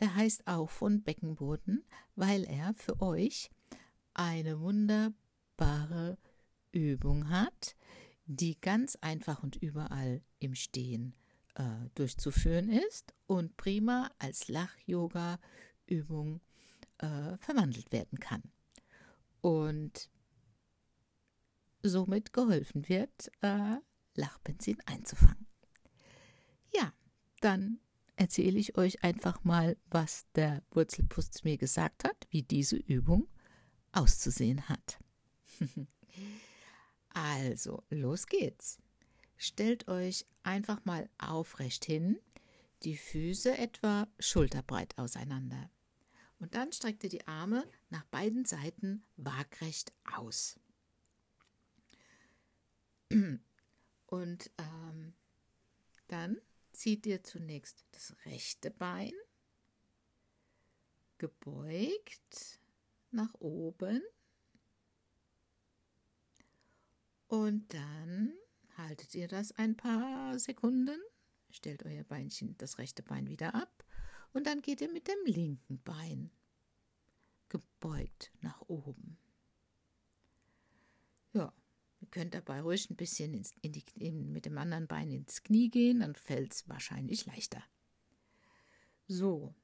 der 0.00 0.16
heißt 0.16 0.48
auch 0.48 0.70
von 0.70 1.02
Beckenboden, 1.02 1.84
weil 2.16 2.42
er 2.42 2.74
für 2.74 3.00
euch 3.00 3.48
eine 4.14 4.60
wunderbare 4.60 6.18
Übung 6.72 7.30
hat, 7.30 7.76
die 8.26 8.60
ganz 8.60 8.96
einfach 9.00 9.42
und 9.42 9.56
überall 9.56 10.22
im 10.38 10.54
Stehen 10.54 11.14
äh, 11.54 11.88
durchzuführen 11.94 12.70
ist 12.70 13.14
und 13.26 13.56
prima 13.56 14.10
als 14.18 14.48
Lach-Yoga-Übung 14.48 16.40
äh, 16.98 17.36
verwandelt 17.38 17.92
werden 17.92 18.18
kann. 18.18 18.42
Und 19.40 20.08
somit 21.82 22.32
geholfen 22.32 22.88
wird, 22.88 23.30
äh, 23.40 23.76
Lachbenzin 24.14 24.78
einzufangen. 24.86 25.46
Ja, 26.74 26.92
dann 27.40 27.80
erzähle 28.16 28.58
ich 28.58 28.76
euch 28.78 29.02
einfach 29.02 29.42
mal, 29.44 29.76
was 29.90 30.26
der 30.34 30.62
Wurzelputz 30.70 31.44
mir 31.44 31.58
gesagt 31.58 32.04
hat, 32.04 32.26
wie 32.30 32.42
diese 32.42 32.76
Übung 32.76 33.26
auszusehen 33.92 34.68
hat. 34.68 34.98
also, 37.10 37.82
los 37.90 38.26
geht's. 38.26 38.78
Stellt 39.36 39.88
euch 39.88 40.26
einfach 40.42 40.84
mal 40.84 41.08
aufrecht 41.18 41.84
hin, 41.84 42.18
die 42.82 42.96
Füße 42.96 43.56
etwa 43.56 44.08
schulterbreit 44.18 44.96
auseinander. 44.98 45.70
Und 46.38 46.54
dann 46.54 46.72
streckt 46.72 47.04
ihr 47.04 47.10
die 47.10 47.26
Arme 47.28 47.68
nach 47.90 48.04
beiden 48.06 48.44
Seiten 48.44 49.04
waagrecht 49.16 49.92
aus. 50.16 50.58
Und 54.06 54.50
ähm, 54.58 55.14
dann 56.08 56.40
zieht 56.72 57.06
ihr 57.06 57.22
zunächst 57.22 57.84
das 57.92 58.16
rechte 58.26 58.70
Bein 58.70 59.12
gebeugt 61.18 62.60
nach 63.12 63.34
oben 63.34 64.02
und 67.28 67.72
dann 67.72 68.34
haltet 68.76 69.14
ihr 69.14 69.28
das 69.28 69.52
ein 69.52 69.76
paar 69.76 70.38
Sekunden, 70.38 71.00
stellt 71.50 71.84
euer 71.84 72.04
Beinchen, 72.04 72.56
das 72.58 72.78
rechte 72.78 73.02
Bein 73.02 73.28
wieder 73.28 73.54
ab 73.54 73.84
und 74.32 74.46
dann 74.46 74.62
geht 74.62 74.80
ihr 74.80 74.90
mit 74.90 75.08
dem 75.08 75.24
linken 75.26 75.80
Bein 75.82 76.30
gebeugt 77.48 78.32
nach 78.40 78.62
oben. 78.62 79.18
Ja, 81.34 81.52
Ihr 82.02 82.08
könnt 82.08 82.34
dabei 82.34 82.60
ruhig 82.60 82.90
ein 82.90 82.96
bisschen 82.96 83.32
ins, 83.32 83.52
in 83.62 83.70
die, 83.70 83.84
in, 84.00 84.32
mit 84.32 84.44
dem 84.44 84.58
anderen 84.58 84.88
Bein 84.88 85.12
ins 85.12 85.44
Knie 85.44 85.70
gehen, 85.70 86.00
dann 86.00 86.16
fällt 86.16 86.52
es 86.52 86.68
wahrscheinlich 86.68 87.26
leichter. 87.26 87.62
So, 89.06 89.54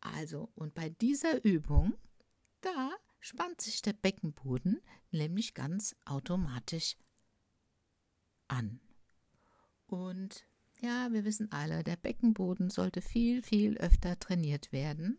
also, 0.00 0.50
und 0.54 0.72
bei 0.72 0.88
dieser 0.88 1.44
Übung, 1.44 1.92
da 2.62 2.92
spannt 3.20 3.60
sich 3.60 3.82
der 3.82 3.92
Beckenboden 3.92 4.80
nämlich 5.10 5.54
ganz 5.54 5.94
automatisch 6.04 6.96
an. 8.48 8.80
Und 9.86 10.46
ja, 10.80 11.12
wir 11.12 11.24
wissen 11.24 11.52
alle, 11.52 11.84
der 11.84 11.96
Beckenboden 11.96 12.70
sollte 12.70 13.02
viel, 13.02 13.42
viel 13.42 13.76
öfter 13.78 14.18
trainiert 14.18 14.72
werden. 14.72 15.18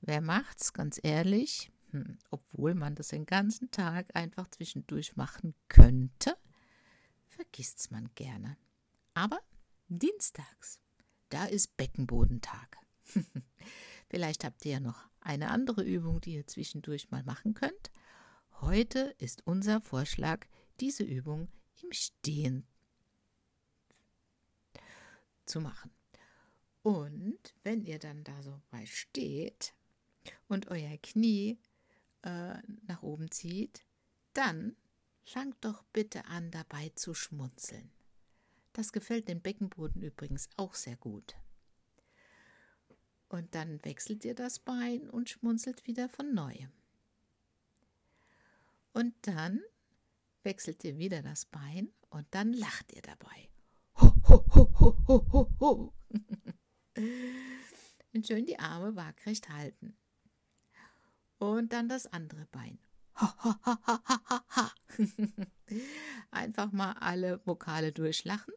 Wer 0.00 0.20
macht's, 0.20 0.72
ganz 0.72 1.00
ehrlich? 1.02 1.70
Hm, 1.92 2.18
obwohl 2.30 2.74
man 2.74 2.94
das 2.94 3.08
den 3.08 3.26
ganzen 3.26 3.70
Tag 3.70 4.14
einfach 4.14 4.48
zwischendurch 4.48 5.16
machen 5.16 5.54
könnte, 5.68 6.36
vergisst's 7.28 7.90
man 7.90 8.10
gerne. 8.14 8.56
Aber 9.14 9.40
dienstags, 9.88 10.80
da 11.30 11.46
ist 11.46 11.76
Beckenbodentag. 11.76 12.76
Vielleicht 14.10 14.44
habt 14.44 14.64
ihr 14.64 14.72
ja 14.72 14.80
noch 14.80 15.08
eine 15.26 15.50
andere 15.50 15.82
Übung, 15.82 16.20
die 16.20 16.34
ihr 16.34 16.46
zwischendurch 16.46 17.10
mal 17.10 17.22
machen 17.24 17.54
könnt. 17.54 17.90
Heute 18.60 19.14
ist 19.18 19.46
unser 19.46 19.80
Vorschlag, 19.80 20.46
diese 20.80 21.02
Übung 21.02 21.48
im 21.82 21.92
Stehen 21.92 22.66
zu 25.44 25.60
machen. 25.60 25.90
Und 26.82 27.54
wenn 27.64 27.82
ihr 27.82 27.98
dann 27.98 28.22
da 28.24 28.42
so 28.42 28.60
bei 28.70 28.86
steht 28.86 29.74
und 30.48 30.68
euer 30.68 30.96
Knie 30.98 31.58
äh, 32.22 32.58
nach 32.86 33.02
oben 33.02 33.30
zieht, 33.30 33.84
dann 34.32 34.76
fangt 35.24 35.64
doch 35.64 35.82
bitte 35.92 36.26
an 36.26 36.50
dabei 36.50 36.90
zu 36.94 37.14
schmunzeln. 37.14 37.90
Das 38.72 38.92
gefällt 38.92 39.28
dem 39.28 39.40
Beckenboden 39.40 40.02
übrigens 40.02 40.48
auch 40.56 40.74
sehr 40.74 40.96
gut. 40.96 41.34
Und 43.28 43.54
dann 43.54 43.84
wechselt 43.84 44.24
ihr 44.24 44.34
das 44.34 44.58
Bein 44.58 45.08
und 45.10 45.28
schmunzelt 45.28 45.86
wieder 45.86 46.08
von 46.08 46.32
neuem. 46.32 46.70
Und 48.92 49.14
dann 49.22 49.60
wechselt 50.42 50.84
ihr 50.84 50.96
wieder 50.96 51.22
das 51.22 51.44
Bein 51.44 51.92
und 52.08 52.26
dann 52.30 52.52
lacht 52.52 52.92
ihr 52.92 53.02
dabei. 53.02 53.50
Ho, 54.00 54.14
ho, 54.28 54.44
ho, 54.54 54.74
ho, 54.78 55.26
ho, 55.32 55.50
ho, 55.60 55.92
und 58.14 58.26
schön 58.26 58.46
die 58.46 58.58
Arme 58.58 58.94
waagrecht 58.96 59.48
halten. 59.48 59.96
Und 61.38 61.72
dann 61.72 61.88
das 61.88 62.06
andere 62.06 62.46
Bein. 62.46 62.78
Einfach 66.30 66.72
mal 66.72 66.92
alle 66.92 67.44
Vokale 67.44 67.92
durchlachen. 67.92 68.54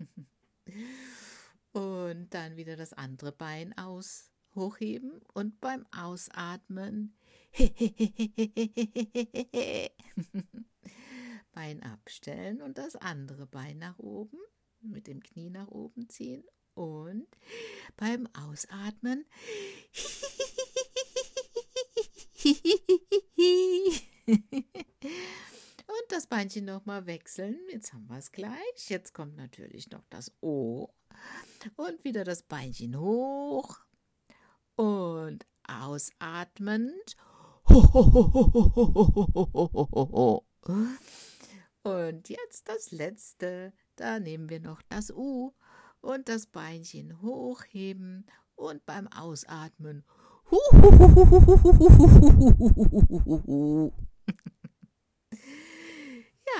Und 1.72 2.34
dann 2.34 2.56
wieder 2.56 2.76
das 2.76 2.92
andere 2.92 3.30
Bein 3.32 3.76
aus 3.78 4.30
hochheben 4.54 5.20
und 5.34 5.60
beim 5.60 5.86
Ausatmen 5.92 7.16
Bein 11.52 11.82
abstellen 11.82 12.62
und 12.62 12.78
das 12.78 12.96
andere 12.96 13.46
Bein 13.46 13.78
nach 13.78 13.98
oben 13.98 14.38
mit 14.80 15.06
dem 15.06 15.22
Knie 15.22 15.50
nach 15.50 15.68
oben 15.68 16.08
ziehen 16.08 16.42
und 16.74 17.28
beim 17.96 18.26
Ausatmen 18.34 19.24
Beinchen 26.40 26.64
nochmal 26.64 27.04
wechseln. 27.04 27.60
Jetzt 27.70 27.92
haben 27.92 28.06
wir 28.08 28.16
es 28.16 28.32
gleich. 28.32 28.88
Jetzt 28.88 29.12
kommt 29.12 29.36
natürlich 29.36 29.90
noch 29.90 30.06
das 30.08 30.32
O 30.40 30.88
und 31.76 32.02
wieder 32.02 32.24
das 32.24 32.42
Beinchen 32.42 32.98
hoch 32.98 33.80
und 34.74 35.44
ausatmend. 35.68 37.14
Und 41.82 42.30
jetzt 42.30 42.70
das 42.70 42.90
letzte. 42.90 43.74
Da 43.96 44.18
nehmen 44.18 44.48
wir 44.48 44.60
noch 44.60 44.80
das 44.88 45.10
U 45.10 45.52
und 46.00 46.30
das 46.30 46.46
Beinchen 46.46 47.20
hochheben 47.20 48.24
und 48.54 48.86
beim 48.86 49.08
Ausatmen. 49.08 50.06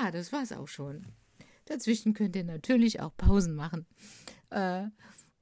Ja, 0.01 0.09
das 0.09 0.31
war's 0.31 0.51
auch 0.51 0.67
schon. 0.67 1.05
Dazwischen 1.65 2.13
könnt 2.13 2.35
ihr 2.35 2.43
natürlich 2.43 3.01
auch 3.01 3.15
Pausen 3.15 3.53
machen. 3.53 3.85
Äh, 4.49 4.87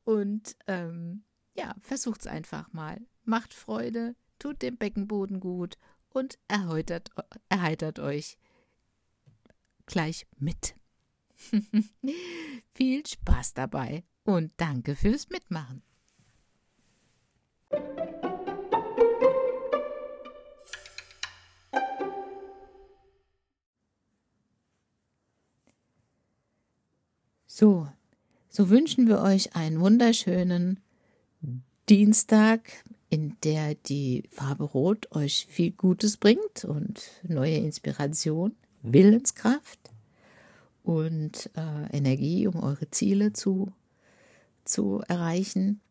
und 0.04 0.56
ähm, 0.68 1.24
ja, 1.56 1.76
versucht's 1.82 2.28
einfach 2.28 2.74
mal. 2.74 3.00
Macht 3.24 3.54
Freude, 3.54 4.16
tut 4.38 4.62
dem 4.62 4.78
Beckenboden 4.78 5.40
gut 5.40 5.78
und 6.10 6.40
erheitert, 6.50 7.12
erheitert 7.48 8.00
euch 8.00 8.38
gleich 9.86 10.28
mit. 10.38 10.76
Viel 12.74 13.06
Spaß 13.06 13.54
dabei 13.54 14.04
und 14.26 14.52
danke 14.58 14.96
fürs 14.96 15.30
Mitmachen. 15.30 15.84
So, 27.60 27.90
so 28.48 28.70
wünschen 28.70 29.10
wir 29.10 29.20
euch 29.20 29.54
einen 29.54 29.82
wunderschönen 29.82 30.80
Dienstag, 31.90 32.72
in 33.10 33.36
der 33.44 33.76
die 33.76 34.24
Farbe 34.32 34.64
Rot 34.64 35.14
euch 35.14 35.46
viel 35.50 35.72
Gutes 35.72 36.16
bringt 36.16 36.64
und 36.64 37.02
neue 37.28 37.58
Inspiration, 37.58 38.56
Willenskraft 38.82 39.92
und 40.84 41.50
äh, 41.58 41.98
Energie, 41.98 42.48
um 42.48 42.64
eure 42.64 42.90
Ziele 42.92 43.34
zu, 43.34 43.74
zu 44.64 45.04
erreichen. 45.10 45.82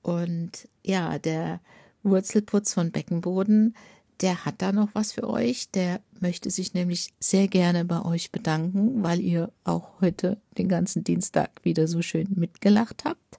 Und 0.00 0.66
ja, 0.82 1.18
der 1.18 1.60
Wurzelputz 2.04 2.72
von 2.72 2.90
Beckenboden, 2.90 3.74
der 4.20 4.44
hat 4.44 4.56
da 4.58 4.72
noch 4.72 4.88
was 4.94 5.12
für 5.12 5.28
euch. 5.28 5.70
Der 5.70 6.00
möchte 6.20 6.50
sich 6.50 6.74
nämlich 6.74 7.12
sehr 7.20 7.48
gerne 7.48 7.84
bei 7.84 8.02
euch 8.04 8.32
bedanken, 8.32 9.02
weil 9.02 9.20
ihr 9.20 9.52
auch 9.64 10.00
heute 10.00 10.40
den 10.56 10.68
ganzen 10.68 11.04
Dienstag 11.04 11.50
wieder 11.62 11.88
so 11.88 12.02
schön 12.02 12.28
mitgelacht 12.34 13.04
habt. 13.04 13.38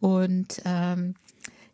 Und 0.00 0.62
ähm, 0.64 1.14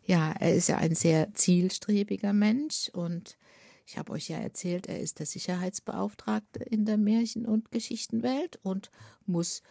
ja, 0.05 0.33
er 0.39 0.53
ist 0.53 0.67
ja 0.67 0.77
ein 0.77 0.95
sehr 0.95 1.33
zielstrebiger 1.33 2.33
Mensch 2.33 2.89
und 2.93 3.37
ich 3.85 3.97
habe 3.97 4.13
euch 4.13 4.29
ja 4.29 4.37
erzählt, 4.37 4.87
er 4.87 4.99
ist 4.99 5.19
der 5.19 5.25
Sicherheitsbeauftragte 5.25 6.63
in 6.63 6.85
der 6.85 6.97
Märchen- 6.97 7.45
und 7.45 7.71
Geschichtenwelt 7.71 8.59
und 8.63 8.91
muss 9.25 9.61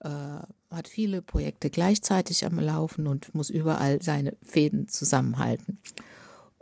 äh, 0.00 0.08
hat 0.70 0.88
viele 0.88 1.22
Projekte 1.22 1.70
gleichzeitig 1.70 2.44
am 2.44 2.58
Laufen 2.58 3.06
und 3.06 3.34
muss 3.34 3.50
überall 3.50 4.02
seine 4.02 4.36
Fäden 4.42 4.88
zusammenhalten. 4.88 5.78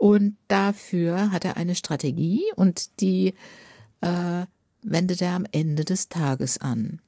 Und 0.01 0.35
dafür 0.47 1.29
hat 1.29 1.45
er 1.45 1.57
eine 1.57 1.75
Strategie 1.75 2.41
und 2.55 3.01
die 3.01 3.35
äh, 4.01 4.47
wendet 4.81 5.21
er 5.21 5.33
am 5.33 5.45
Ende 5.51 5.85
des 5.85 6.09
Tages 6.09 6.57
an. 6.57 6.99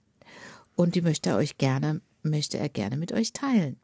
Und 0.75 0.93
die 0.93 1.01
möchte 1.01 1.31
er 1.31 1.37
euch 1.37 1.57
gerne, 1.57 2.01
möchte 2.21 2.59
er 2.59 2.69
gerne 2.69 2.95
mit 2.95 3.11
euch 3.11 3.33
teilen. 3.33 3.77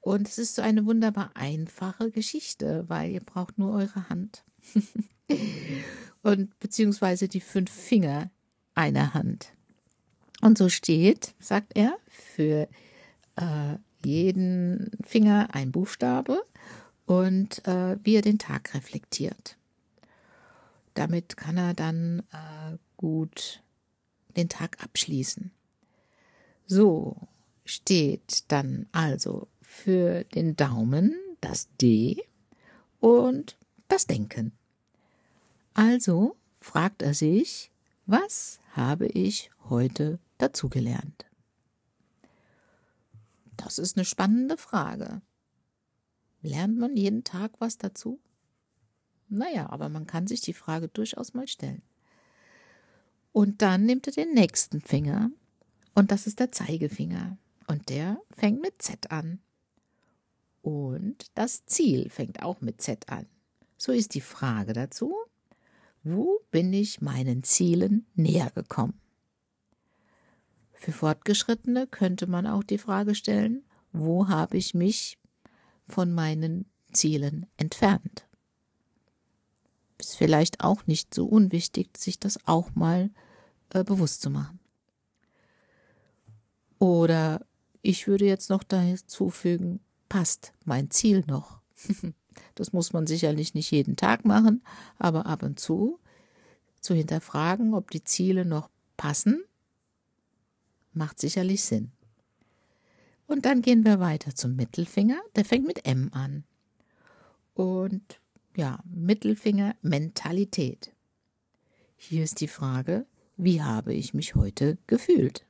Und 0.00 0.28
es 0.28 0.38
ist 0.38 0.54
so 0.54 0.62
eine 0.62 0.86
wunderbar 0.86 1.32
einfache 1.34 2.10
Geschichte, 2.10 2.86
weil 2.88 3.10
ihr 3.10 3.20
braucht 3.20 3.58
nur 3.58 3.74
eure 3.74 4.08
Hand. 4.08 4.44
und 6.22 6.58
beziehungsweise 6.58 7.28
die 7.28 7.42
fünf 7.42 7.70
Finger 7.70 8.30
einer 8.74 9.12
Hand. 9.12 9.52
Und 10.40 10.56
so 10.56 10.70
steht, 10.70 11.34
sagt 11.38 11.76
er, 11.76 11.98
für 12.08 12.66
äh, 13.36 13.76
jeden 14.02 14.90
Finger 15.04 15.48
ein 15.52 15.70
Buchstabe 15.70 16.40
und 17.06 17.66
äh, 17.66 17.96
wie 18.04 18.16
er 18.16 18.22
den 18.22 18.38
Tag 18.38 18.74
reflektiert. 18.74 19.56
Damit 20.94 21.36
kann 21.36 21.56
er 21.56 21.74
dann 21.74 22.20
äh, 22.32 22.76
gut 22.96 23.62
den 24.36 24.48
Tag 24.48 24.82
abschließen. 24.82 25.50
So 26.66 27.16
steht 27.64 28.44
dann 28.48 28.86
also 28.92 29.48
für 29.62 30.24
den 30.24 30.56
Daumen 30.56 31.14
das 31.40 31.68
D 31.80 32.22
und 33.00 33.56
das 33.88 34.06
Denken. 34.06 34.52
Also 35.74 36.36
fragt 36.60 37.02
er 37.02 37.14
sich, 37.14 37.70
was 38.06 38.60
habe 38.72 39.06
ich 39.06 39.50
heute 39.68 40.18
dazugelernt? 40.38 41.26
Das 43.56 43.78
ist 43.78 43.96
eine 43.96 44.04
spannende 44.04 44.56
Frage. 44.56 45.20
Lernt 46.46 46.78
man 46.78 46.96
jeden 46.96 47.24
Tag 47.24 47.54
was 47.58 47.76
dazu? 47.76 48.20
Naja, 49.28 49.68
aber 49.68 49.88
man 49.88 50.06
kann 50.06 50.28
sich 50.28 50.40
die 50.40 50.52
Frage 50.52 50.86
durchaus 50.86 51.34
mal 51.34 51.48
stellen. 51.48 51.82
Und 53.32 53.62
dann 53.62 53.84
nimmt 53.84 54.06
er 54.06 54.12
den 54.12 54.32
nächsten 54.32 54.80
Finger, 54.80 55.32
und 55.96 56.12
das 56.12 56.28
ist 56.28 56.38
der 56.38 56.52
Zeigefinger, 56.52 57.36
und 57.66 57.88
der 57.88 58.20
fängt 58.30 58.62
mit 58.62 58.80
Z 58.80 59.10
an. 59.10 59.40
Und 60.62 61.32
das 61.34 61.66
Ziel 61.66 62.10
fängt 62.10 62.40
auch 62.44 62.60
mit 62.60 62.80
Z 62.80 63.08
an. 63.08 63.26
So 63.76 63.90
ist 63.90 64.14
die 64.14 64.20
Frage 64.20 64.72
dazu, 64.72 65.16
wo 66.04 66.42
bin 66.52 66.72
ich 66.72 67.00
meinen 67.00 67.42
Zielen 67.42 68.06
näher 68.14 68.52
gekommen? 68.54 69.00
Für 70.74 70.92
Fortgeschrittene 70.92 71.88
könnte 71.88 72.28
man 72.28 72.46
auch 72.46 72.62
die 72.62 72.78
Frage 72.78 73.16
stellen, 73.16 73.64
wo 73.92 74.28
habe 74.28 74.56
ich 74.56 74.74
mich 74.74 75.18
von 75.88 76.12
meinen 76.12 76.66
Zielen 76.92 77.46
entfernt? 77.56 78.26
Ist 79.98 80.16
vielleicht 80.16 80.62
auch 80.62 80.86
nicht 80.86 81.14
so 81.14 81.26
unwichtig, 81.26 81.96
sich 81.96 82.18
das 82.18 82.46
auch 82.46 82.74
mal 82.74 83.10
äh, 83.70 83.82
bewusst 83.82 84.22
zu 84.22 84.30
machen. 84.30 84.60
Oder 86.78 87.46
ich 87.82 88.06
würde 88.06 88.26
jetzt 88.26 88.50
noch 88.50 88.62
dazu 88.62 89.30
fügen, 89.30 89.80
passt 90.08 90.52
mein 90.64 90.90
Ziel 90.90 91.24
noch? 91.26 91.60
das 92.54 92.72
muss 92.72 92.92
man 92.92 93.06
sicherlich 93.06 93.54
nicht 93.54 93.70
jeden 93.70 93.96
Tag 93.96 94.24
machen, 94.24 94.62
aber 94.98 95.26
ab 95.26 95.42
und 95.42 95.58
zu 95.58 95.98
zu 96.86 96.94
hinterfragen, 96.94 97.74
ob 97.74 97.90
die 97.90 98.04
Ziele 98.04 98.44
noch 98.44 98.70
passen, 98.96 99.44
macht 100.92 101.18
sicherlich 101.18 101.64
Sinn. 101.64 101.90
Und 103.26 103.44
dann 103.44 103.62
gehen 103.62 103.84
wir 103.84 104.00
weiter 104.00 104.34
zum 104.34 104.56
Mittelfinger. 104.56 105.20
Der 105.34 105.44
fängt 105.44 105.66
mit 105.66 105.86
M 105.86 106.10
an. 106.12 106.44
Und 107.54 108.20
ja, 108.56 108.80
Mittelfinger 108.84 109.74
Mentalität. 109.82 110.92
Hier 111.96 112.24
ist 112.24 112.40
die 112.40 112.48
Frage, 112.48 113.06
wie 113.36 113.62
habe 113.62 113.92
ich 113.94 114.14
mich 114.14 114.34
heute 114.34 114.78
gefühlt? 114.86 115.44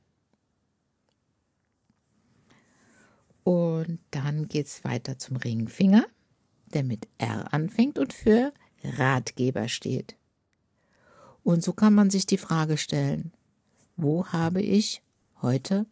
Und 3.43 3.99
dann 4.11 4.47
geht 4.47 4.65
es 4.65 4.83
weiter 4.83 5.17
zum 5.17 5.37
Ringfinger, 5.37 6.05
der 6.73 6.83
mit 6.83 7.07
R 7.17 7.53
anfängt 7.53 7.97
und 7.97 8.11
für 8.11 8.53
Ratgeber 8.83 9.69
steht. 9.69 10.17
Und 11.43 11.63
so 11.63 11.71
kann 11.71 11.93
man 11.93 12.09
sich 12.09 12.25
die 12.25 12.37
Frage 12.37 12.75
stellen, 12.75 13.31
wo 13.95 14.27
habe 14.27 14.61
ich 14.61 15.01
heute 15.41 15.85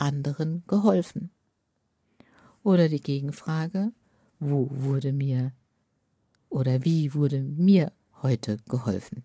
anderen 0.00 0.64
geholfen? 0.66 1.30
Oder 2.62 2.88
die 2.88 3.00
Gegenfrage, 3.00 3.92
wo 4.38 4.68
wurde 4.70 5.12
mir 5.12 5.52
oder 6.48 6.84
wie 6.84 7.14
wurde 7.14 7.40
mir 7.40 7.92
heute 8.22 8.58
geholfen? 8.68 9.24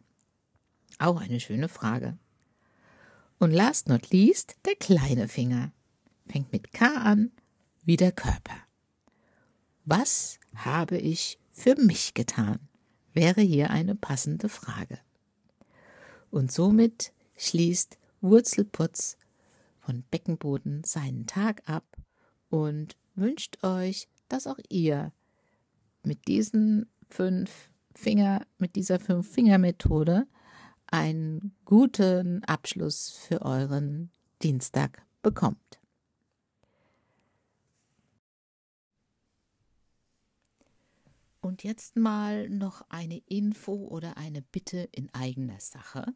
Auch 1.00 1.20
eine 1.20 1.40
schöne 1.40 1.68
Frage. 1.68 2.18
Und 3.40 3.52
last 3.52 3.90
not 3.90 4.12
least 4.12 4.56
der 4.66 4.76
kleine 4.76 5.28
Finger. 5.28 5.72
Fängt 6.28 6.52
mit 6.52 6.72
K 6.72 6.86
an 6.86 7.32
wie 7.84 7.98
der 7.98 8.12
Körper. 8.12 8.58
Was 9.84 10.40
habe 10.56 10.98
ich 10.98 11.38
für 11.52 11.76
mich 11.76 12.14
getan? 12.14 12.60
wäre 13.16 13.42
hier 13.42 13.72
eine 13.72 13.96
passende 13.96 14.50
Frage. 14.50 15.00
Und 16.30 16.52
somit 16.52 17.14
schließt 17.38 17.98
Wurzelputz 18.22 19.18
von 19.86 20.04
Beckenboden 20.10 20.84
seinen 20.84 21.28
Tag 21.28 21.62
ab 21.70 21.86
und 22.50 22.98
wünscht 23.14 23.64
euch, 23.64 24.08
dass 24.28 24.48
auch 24.48 24.58
ihr 24.70 25.12
mit 26.04 26.28
diesen 26.28 26.90
fünf 27.10 27.70
Finger, 27.94 28.46
mit 28.58 28.76
dieser 28.76 29.00
Fünf-Finger-Methode 29.00 30.28
einen 30.88 31.56
guten 31.66 32.44
Abschluss 32.44 33.12
für 33.12 33.42
euren 33.44 34.12
Dienstag 34.42 35.06
bekommt. 35.22 35.80
Und 41.42 41.64
jetzt 41.64 41.96
mal 41.96 42.50
noch 42.50 42.82
eine 42.90 43.20
Info 43.28 43.74
oder 43.74 44.18
eine 44.18 44.42
Bitte 44.42 44.90
in 44.92 45.14
eigener 45.14 45.60
Sache. 45.60 46.16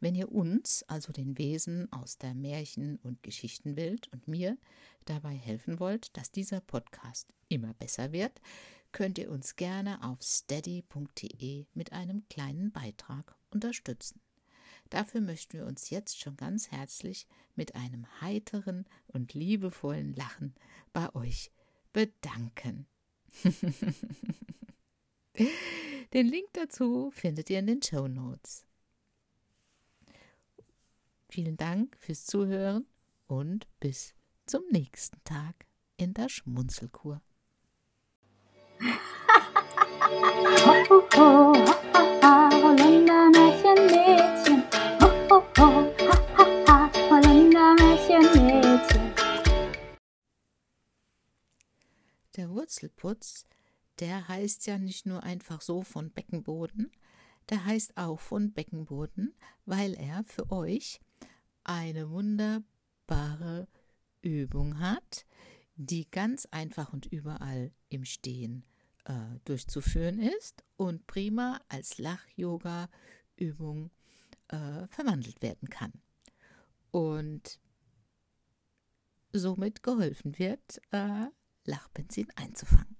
Wenn 0.00 0.14
ihr 0.14 0.30
uns, 0.30 0.84
also 0.84 1.12
den 1.12 1.38
Wesen 1.38 1.92
aus 1.92 2.18
der 2.18 2.34
Märchen- 2.34 2.98
und 3.02 3.22
Geschichtenwelt 3.22 4.08
und 4.12 4.28
mir 4.28 4.56
dabei 5.04 5.34
helfen 5.34 5.80
wollt, 5.80 6.16
dass 6.16 6.30
dieser 6.30 6.60
Podcast 6.60 7.32
immer 7.48 7.74
besser 7.74 8.12
wird, 8.12 8.40
könnt 8.92 9.18
ihr 9.18 9.30
uns 9.30 9.56
gerne 9.56 10.02
auf 10.04 10.22
steady.de 10.22 11.66
mit 11.74 11.92
einem 11.92 12.26
kleinen 12.28 12.70
Beitrag 12.70 13.36
unterstützen. 13.50 14.20
Dafür 14.90 15.20
möchten 15.20 15.58
wir 15.58 15.66
uns 15.66 15.90
jetzt 15.90 16.18
schon 16.18 16.36
ganz 16.36 16.70
herzlich 16.70 17.26
mit 17.56 17.74
einem 17.74 18.06
heiteren 18.20 18.86
und 19.08 19.34
liebevollen 19.34 20.14
Lachen 20.14 20.54
bei 20.92 21.14
euch 21.14 21.50
bedanken. 21.92 22.86
den 26.12 26.26
Link 26.26 26.48
dazu 26.54 27.10
findet 27.10 27.50
ihr 27.50 27.58
in 27.58 27.66
den 27.66 27.82
Show 27.82 28.08
Notes. 28.08 28.67
Vielen 31.30 31.58
Dank 31.58 31.94
fürs 32.00 32.24
Zuhören 32.24 32.86
und 33.26 33.66
bis 33.80 34.14
zum 34.46 34.62
nächsten 34.70 35.22
Tag 35.24 35.66
in 35.98 36.14
der 36.14 36.30
Schmunzelkur. 36.30 37.20
Der 52.36 52.48
Wurzelputz, 52.48 53.44
der 54.00 54.28
heißt 54.28 54.66
ja 54.66 54.78
nicht 54.78 55.04
nur 55.04 55.22
einfach 55.24 55.60
so 55.60 55.82
von 55.82 56.10
Beckenboden, 56.10 56.90
der 57.50 57.66
heißt 57.66 57.98
auch 57.98 58.20
von 58.20 58.52
Beckenboden, 58.52 59.34
weil 59.66 59.92
er 59.92 60.24
für 60.24 60.50
euch 60.50 61.00
eine 61.68 62.10
wunderbare 62.10 63.68
Übung 64.22 64.80
hat, 64.80 65.26
die 65.76 66.10
ganz 66.10 66.46
einfach 66.46 66.92
und 66.92 67.06
überall 67.06 67.72
im 67.90 68.04
Stehen 68.04 68.64
äh, 69.04 69.38
durchzuführen 69.44 70.18
ist 70.18 70.64
und 70.76 71.06
prima 71.06 71.60
als 71.68 71.98
Lach-Yoga-Übung 71.98 73.90
äh, 74.48 74.88
verwandelt 74.88 75.42
werden 75.42 75.68
kann. 75.68 75.92
Und 76.90 77.60
somit 79.32 79.82
geholfen 79.82 80.38
wird, 80.38 80.80
äh, 80.90 81.26
Lachbenzin 81.64 82.28
einzufangen. 82.34 82.96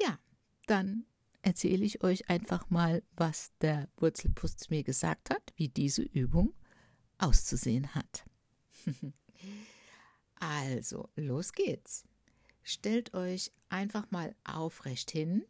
Ja, 0.00 0.18
dann 0.66 1.04
erzähle 1.42 1.84
ich 1.84 2.02
euch 2.02 2.30
einfach 2.30 2.70
mal, 2.70 3.02
was 3.16 3.52
der 3.60 3.90
Wurzelputz 3.98 4.70
mir 4.70 4.82
gesagt 4.82 5.28
hat, 5.28 5.52
wie 5.56 5.68
diese 5.68 6.02
Übung 6.02 6.54
auszusehen 7.24 7.94
hat. 7.94 8.24
also, 10.34 11.08
los 11.16 11.52
geht's. 11.52 12.04
Stellt 12.62 13.14
euch 13.14 13.50
einfach 13.68 14.10
mal 14.10 14.34
aufrecht 14.44 15.10
hin, 15.10 15.44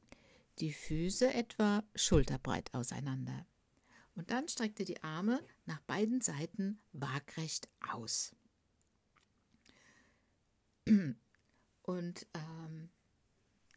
die 0.58 0.72
Füße 0.72 1.32
etwa 1.32 1.82
schulterbreit 1.94 2.72
auseinander. 2.74 3.46
Und 4.14 4.30
dann 4.30 4.48
streckt 4.48 4.78
ihr 4.78 4.86
die 4.86 5.02
Arme 5.02 5.44
nach 5.66 5.80
beiden 5.80 6.20
Seiten 6.20 6.78
waagrecht 6.92 7.68
aus. 7.92 8.34
Und 11.82 12.26
ähm, 12.34 12.90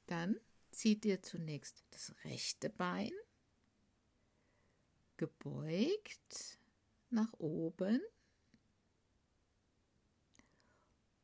dann 0.05 0.39
zieht 0.71 1.03
ihr 1.05 1.23
zunächst 1.23 1.83
das 1.89 2.13
rechte 2.23 2.69
Bein 2.69 3.12
gebeugt 5.17 6.60
nach 7.09 7.33
oben 7.33 8.01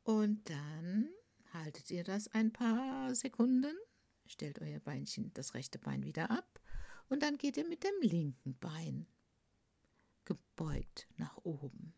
und 0.02 0.48
dann 0.48 1.10
haltet 1.52 1.90
ihr 1.90 2.04
das 2.04 2.28
ein 2.28 2.52
paar 2.52 3.14
Sekunden, 3.14 3.76
stellt 4.26 4.60
euer 4.60 4.80
Beinchen, 4.80 5.32
das 5.34 5.54
rechte 5.54 5.78
Bein 5.78 6.04
wieder 6.04 6.30
ab 6.30 6.60
und 7.08 7.22
dann 7.22 7.38
geht 7.38 7.56
ihr 7.56 7.68
mit 7.68 7.84
dem 7.84 8.00
linken 8.00 8.56
Bein 8.58 9.06
gebeugt 10.24 11.06
nach 11.16 11.36
oben. 11.38 11.94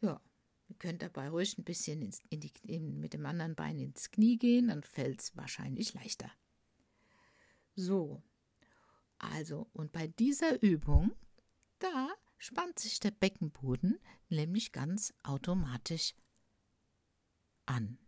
Ja, 0.00 0.20
Ihr 0.68 0.76
könnt 0.76 1.02
dabei 1.02 1.28
ruhig 1.28 1.56
ein 1.58 1.64
bisschen 1.64 2.02
ins, 2.02 2.20
in 2.28 2.40
die, 2.40 2.52
in, 2.64 2.98
mit 2.98 3.12
dem 3.14 3.24
anderen 3.24 3.54
Bein 3.54 3.78
ins 3.78 4.10
Knie 4.10 4.36
gehen, 4.36 4.68
dann 4.68 4.82
fällt 4.82 5.20
es 5.20 5.36
wahrscheinlich 5.36 5.94
leichter. 5.94 6.30
So, 7.76 8.22
also, 9.18 9.68
und 9.72 9.92
bei 9.92 10.08
dieser 10.08 10.60
Übung, 10.62 11.12
da 11.92 12.08
spannt 12.38 12.78
sich 12.78 13.00
der 13.00 13.10
Beckenboden 13.10 13.98
nämlich 14.28 14.72
ganz 14.72 15.14
automatisch 15.22 16.14
an. 17.66 17.98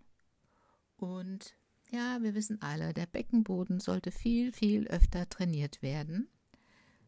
Und 0.96 1.54
ja, 1.90 2.18
wir 2.22 2.34
wissen 2.34 2.60
alle, 2.60 2.92
der 2.92 3.06
Beckenboden 3.06 3.80
sollte 3.80 4.10
viel, 4.10 4.52
viel 4.52 4.86
öfter 4.88 5.28
trainiert 5.28 5.80
werden. 5.80 6.28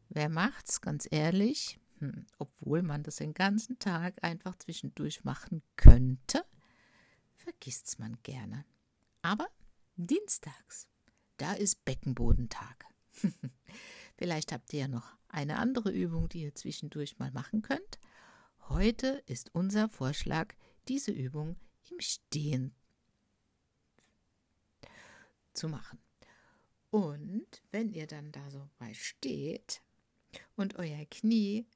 Wer 0.09 0.29
macht's, 0.29 0.81
ganz 0.81 1.07
ehrlich? 1.11 1.79
Hm, 1.99 2.27
obwohl 2.39 2.83
man 2.83 3.03
das 3.03 3.17
den 3.17 3.35
ganzen 3.35 3.79
Tag 3.79 4.23
einfach 4.23 4.57
zwischendurch 4.57 5.25
machen 5.25 5.63
könnte, 5.77 6.45
vergisst's 7.35 7.99
man 7.99 8.17
gerne. 8.23 8.65
Aber 9.23 9.49
dienstags, 9.97 10.89
da 11.37 11.53
ist 11.53 11.85
Beckenbodentag. 11.85 12.87
Vielleicht 14.17 14.53
habt 14.53 14.73
ihr 14.73 14.81
ja 14.81 14.89
noch 14.89 15.20
eine 15.31 15.59
andere 15.59 15.91
Übung, 15.91 16.29
die 16.29 16.43
ihr 16.43 16.55
zwischendurch 16.55 17.19
mal 17.19 17.31
machen 17.33 17.63
könnt. 17.63 17.99
Heute 18.69 19.23
ist 19.27 19.55
unser 19.55 19.89
Vorschlag, 19.89 20.55
diese 20.89 21.11
Übung 21.11 21.57
im 21.91 22.01
Stehen 22.01 22.75
zu 25.53 25.69
machen. 25.69 25.99
Und 26.91 27.63
wenn 27.71 27.91
ihr 27.91 28.07
dann 28.07 28.33
da 28.33 28.51
so 28.51 28.69
bei 28.79 28.95
steht 28.95 29.83
und 30.57 30.77
euer 30.77 31.05
Knie 31.07 31.67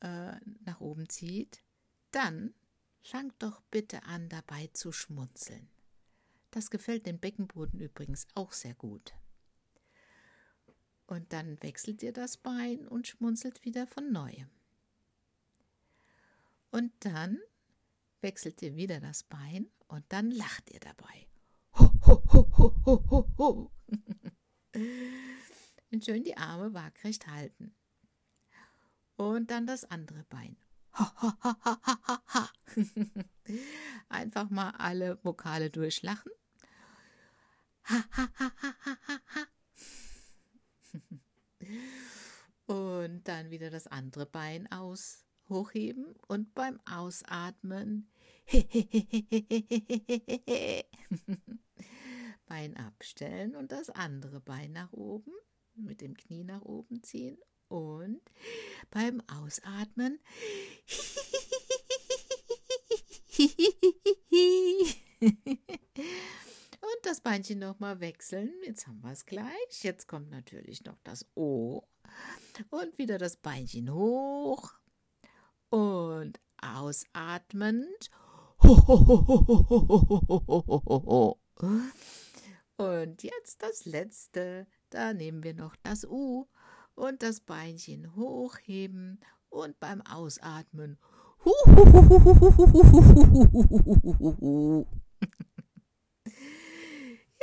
äh, 0.00 0.32
nach 0.64 0.80
oben 0.80 1.08
zieht, 1.08 1.62
dann 2.10 2.54
fangt 3.02 3.34
doch 3.42 3.62
bitte 3.70 4.02
an 4.04 4.28
dabei 4.28 4.68
zu 4.72 4.92
schmunzeln. 4.92 5.68
Das 6.50 6.70
gefällt 6.70 7.06
dem 7.06 7.18
Beckenboden 7.18 7.80
übrigens 7.80 8.26
auch 8.34 8.52
sehr 8.52 8.74
gut. 8.74 9.14
Und 11.10 11.32
dann 11.32 11.60
wechselt 11.60 12.04
ihr 12.04 12.12
das 12.12 12.36
Bein 12.36 12.86
und 12.86 13.08
schmunzelt 13.08 13.64
wieder 13.64 13.88
von 13.88 14.12
neuem. 14.12 14.48
Und 16.70 16.92
dann 17.00 17.40
wechselt 18.20 18.62
ihr 18.62 18.76
wieder 18.76 19.00
das 19.00 19.24
Bein 19.24 19.66
und 19.88 20.04
dann 20.10 20.30
lacht 20.30 20.70
ihr 20.70 20.78
dabei. 20.78 21.26
Ho, 21.80 21.90
ho, 22.06 22.22
ho, 22.32 22.48
ho, 22.56 22.72
ho, 23.10 23.28
ho, 23.38 23.72
und 25.90 26.04
schön 26.04 26.22
die 26.22 26.36
Arme 26.36 26.72
waagrecht 26.74 27.26
halten. 27.26 27.74
Und 29.16 29.50
dann 29.50 29.66
das 29.66 29.84
andere 29.84 30.22
Bein. 30.28 30.56
Einfach 34.08 34.48
mal 34.48 34.70
alle 34.78 35.18
Vokale 35.24 35.70
durchlachen. 35.70 36.30
Und 42.66 43.22
dann 43.24 43.50
wieder 43.50 43.70
das 43.70 43.86
andere 43.86 44.26
Bein 44.26 44.70
aus 44.70 45.24
hochheben 45.50 46.14
und 46.28 46.54
beim 46.54 46.80
Ausatmen 46.86 48.10
Bein 52.46 52.76
abstellen 52.76 53.56
und 53.56 53.72
das 53.72 53.90
andere 53.90 54.40
Bein 54.40 54.72
nach 54.72 54.92
oben 54.92 55.32
mit 55.74 56.00
dem 56.00 56.16
Knie 56.16 56.44
nach 56.44 56.62
oben 56.62 57.02
ziehen 57.02 57.36
und 57.68 58.22
beim 58.90 59.20
Ausatmen 59.28 60.18
und 67.30 67.36
das 67.36 67.42
Beinchen 67.46 67.58
nochmal 67.60 68.00
wechseln. 68.00 68.52
Jetzt 68.64 68.86
haben 68.88 69.00
wir 69.02 69.12
es 69.12 69.24
gleich. 69.24 69.82
Jetzt 69.82 70.08
kommt 70.08 70.30
natürlich 70.30 70.84
noch 70.84 70.98
das 71.04 71.26
O 71.36 71.84
und 72.70 72.98
wieder 72.98 73.18
das 73.18 73.36
Beinchen 73.36 73.94
hoch 73.94 74.72
und 75.68 76.40
ausatmend. 76.60 78.10
Und 82.76 83.22
jetzt 83.22 83.62
das 83.62 83.84
letzte. 83.84 84.66
Da 84.90 85.12
nehmen 85.12 85.44
wir 85.44 85.54
noch 85.54 85.76
das 85.84 86.04
U 86.04 86.48
und 86.96 87.22
das 87.22 87.40
Beinchen 87.40 88.16
hochheben 88.16 89.20
und 89.50 89.78
beim 89.78 90.00
Ausatmen. 90.02 90.98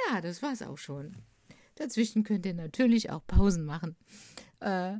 Ja, 0.09 0.21
das 0.21 0.41
war's 0.41 0.61
auch 0.61 0.77
schon. 0.77 1.15
Dazwischen 1.75 2.23
könnt 2.23 2.45
ihr 2.45 2.53
natürlich 2.53 3.09
auch 3.11 3.25
Pausen 3.27 3.65
machen. 3.65 3.95
Äh, 4.59 4.95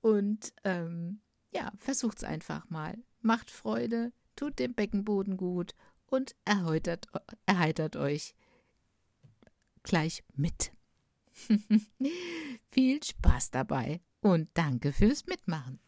und 0.00 0.52
ähm, 0.64 1.20
ja, 1.52 1.72
versucht's 1.78 2.24
einfach 2.24 2.68
mal. 2.70 2.98
Macht 3.20 3.50
Freude, 3.50 4.12
tut 4.36 4.58
dem 4.58 4.74
Beckenboden 4.74 5.36
gut 5.36 5.74
und 6.06 6.34
erheitert, 6.44 7.06
erheitert 7.46 7.96
euch 7.96 8.34
gleich 9.82 10.22
mit. 10.34 10.72
Viel 12.70 13.02
Spaß 13.02 13.50
dabei 13.50 14.00
und 14.20 14.48
danke 14.54 14.92
fürs 14.92 15.26
Mitmachen. 15.26 15.80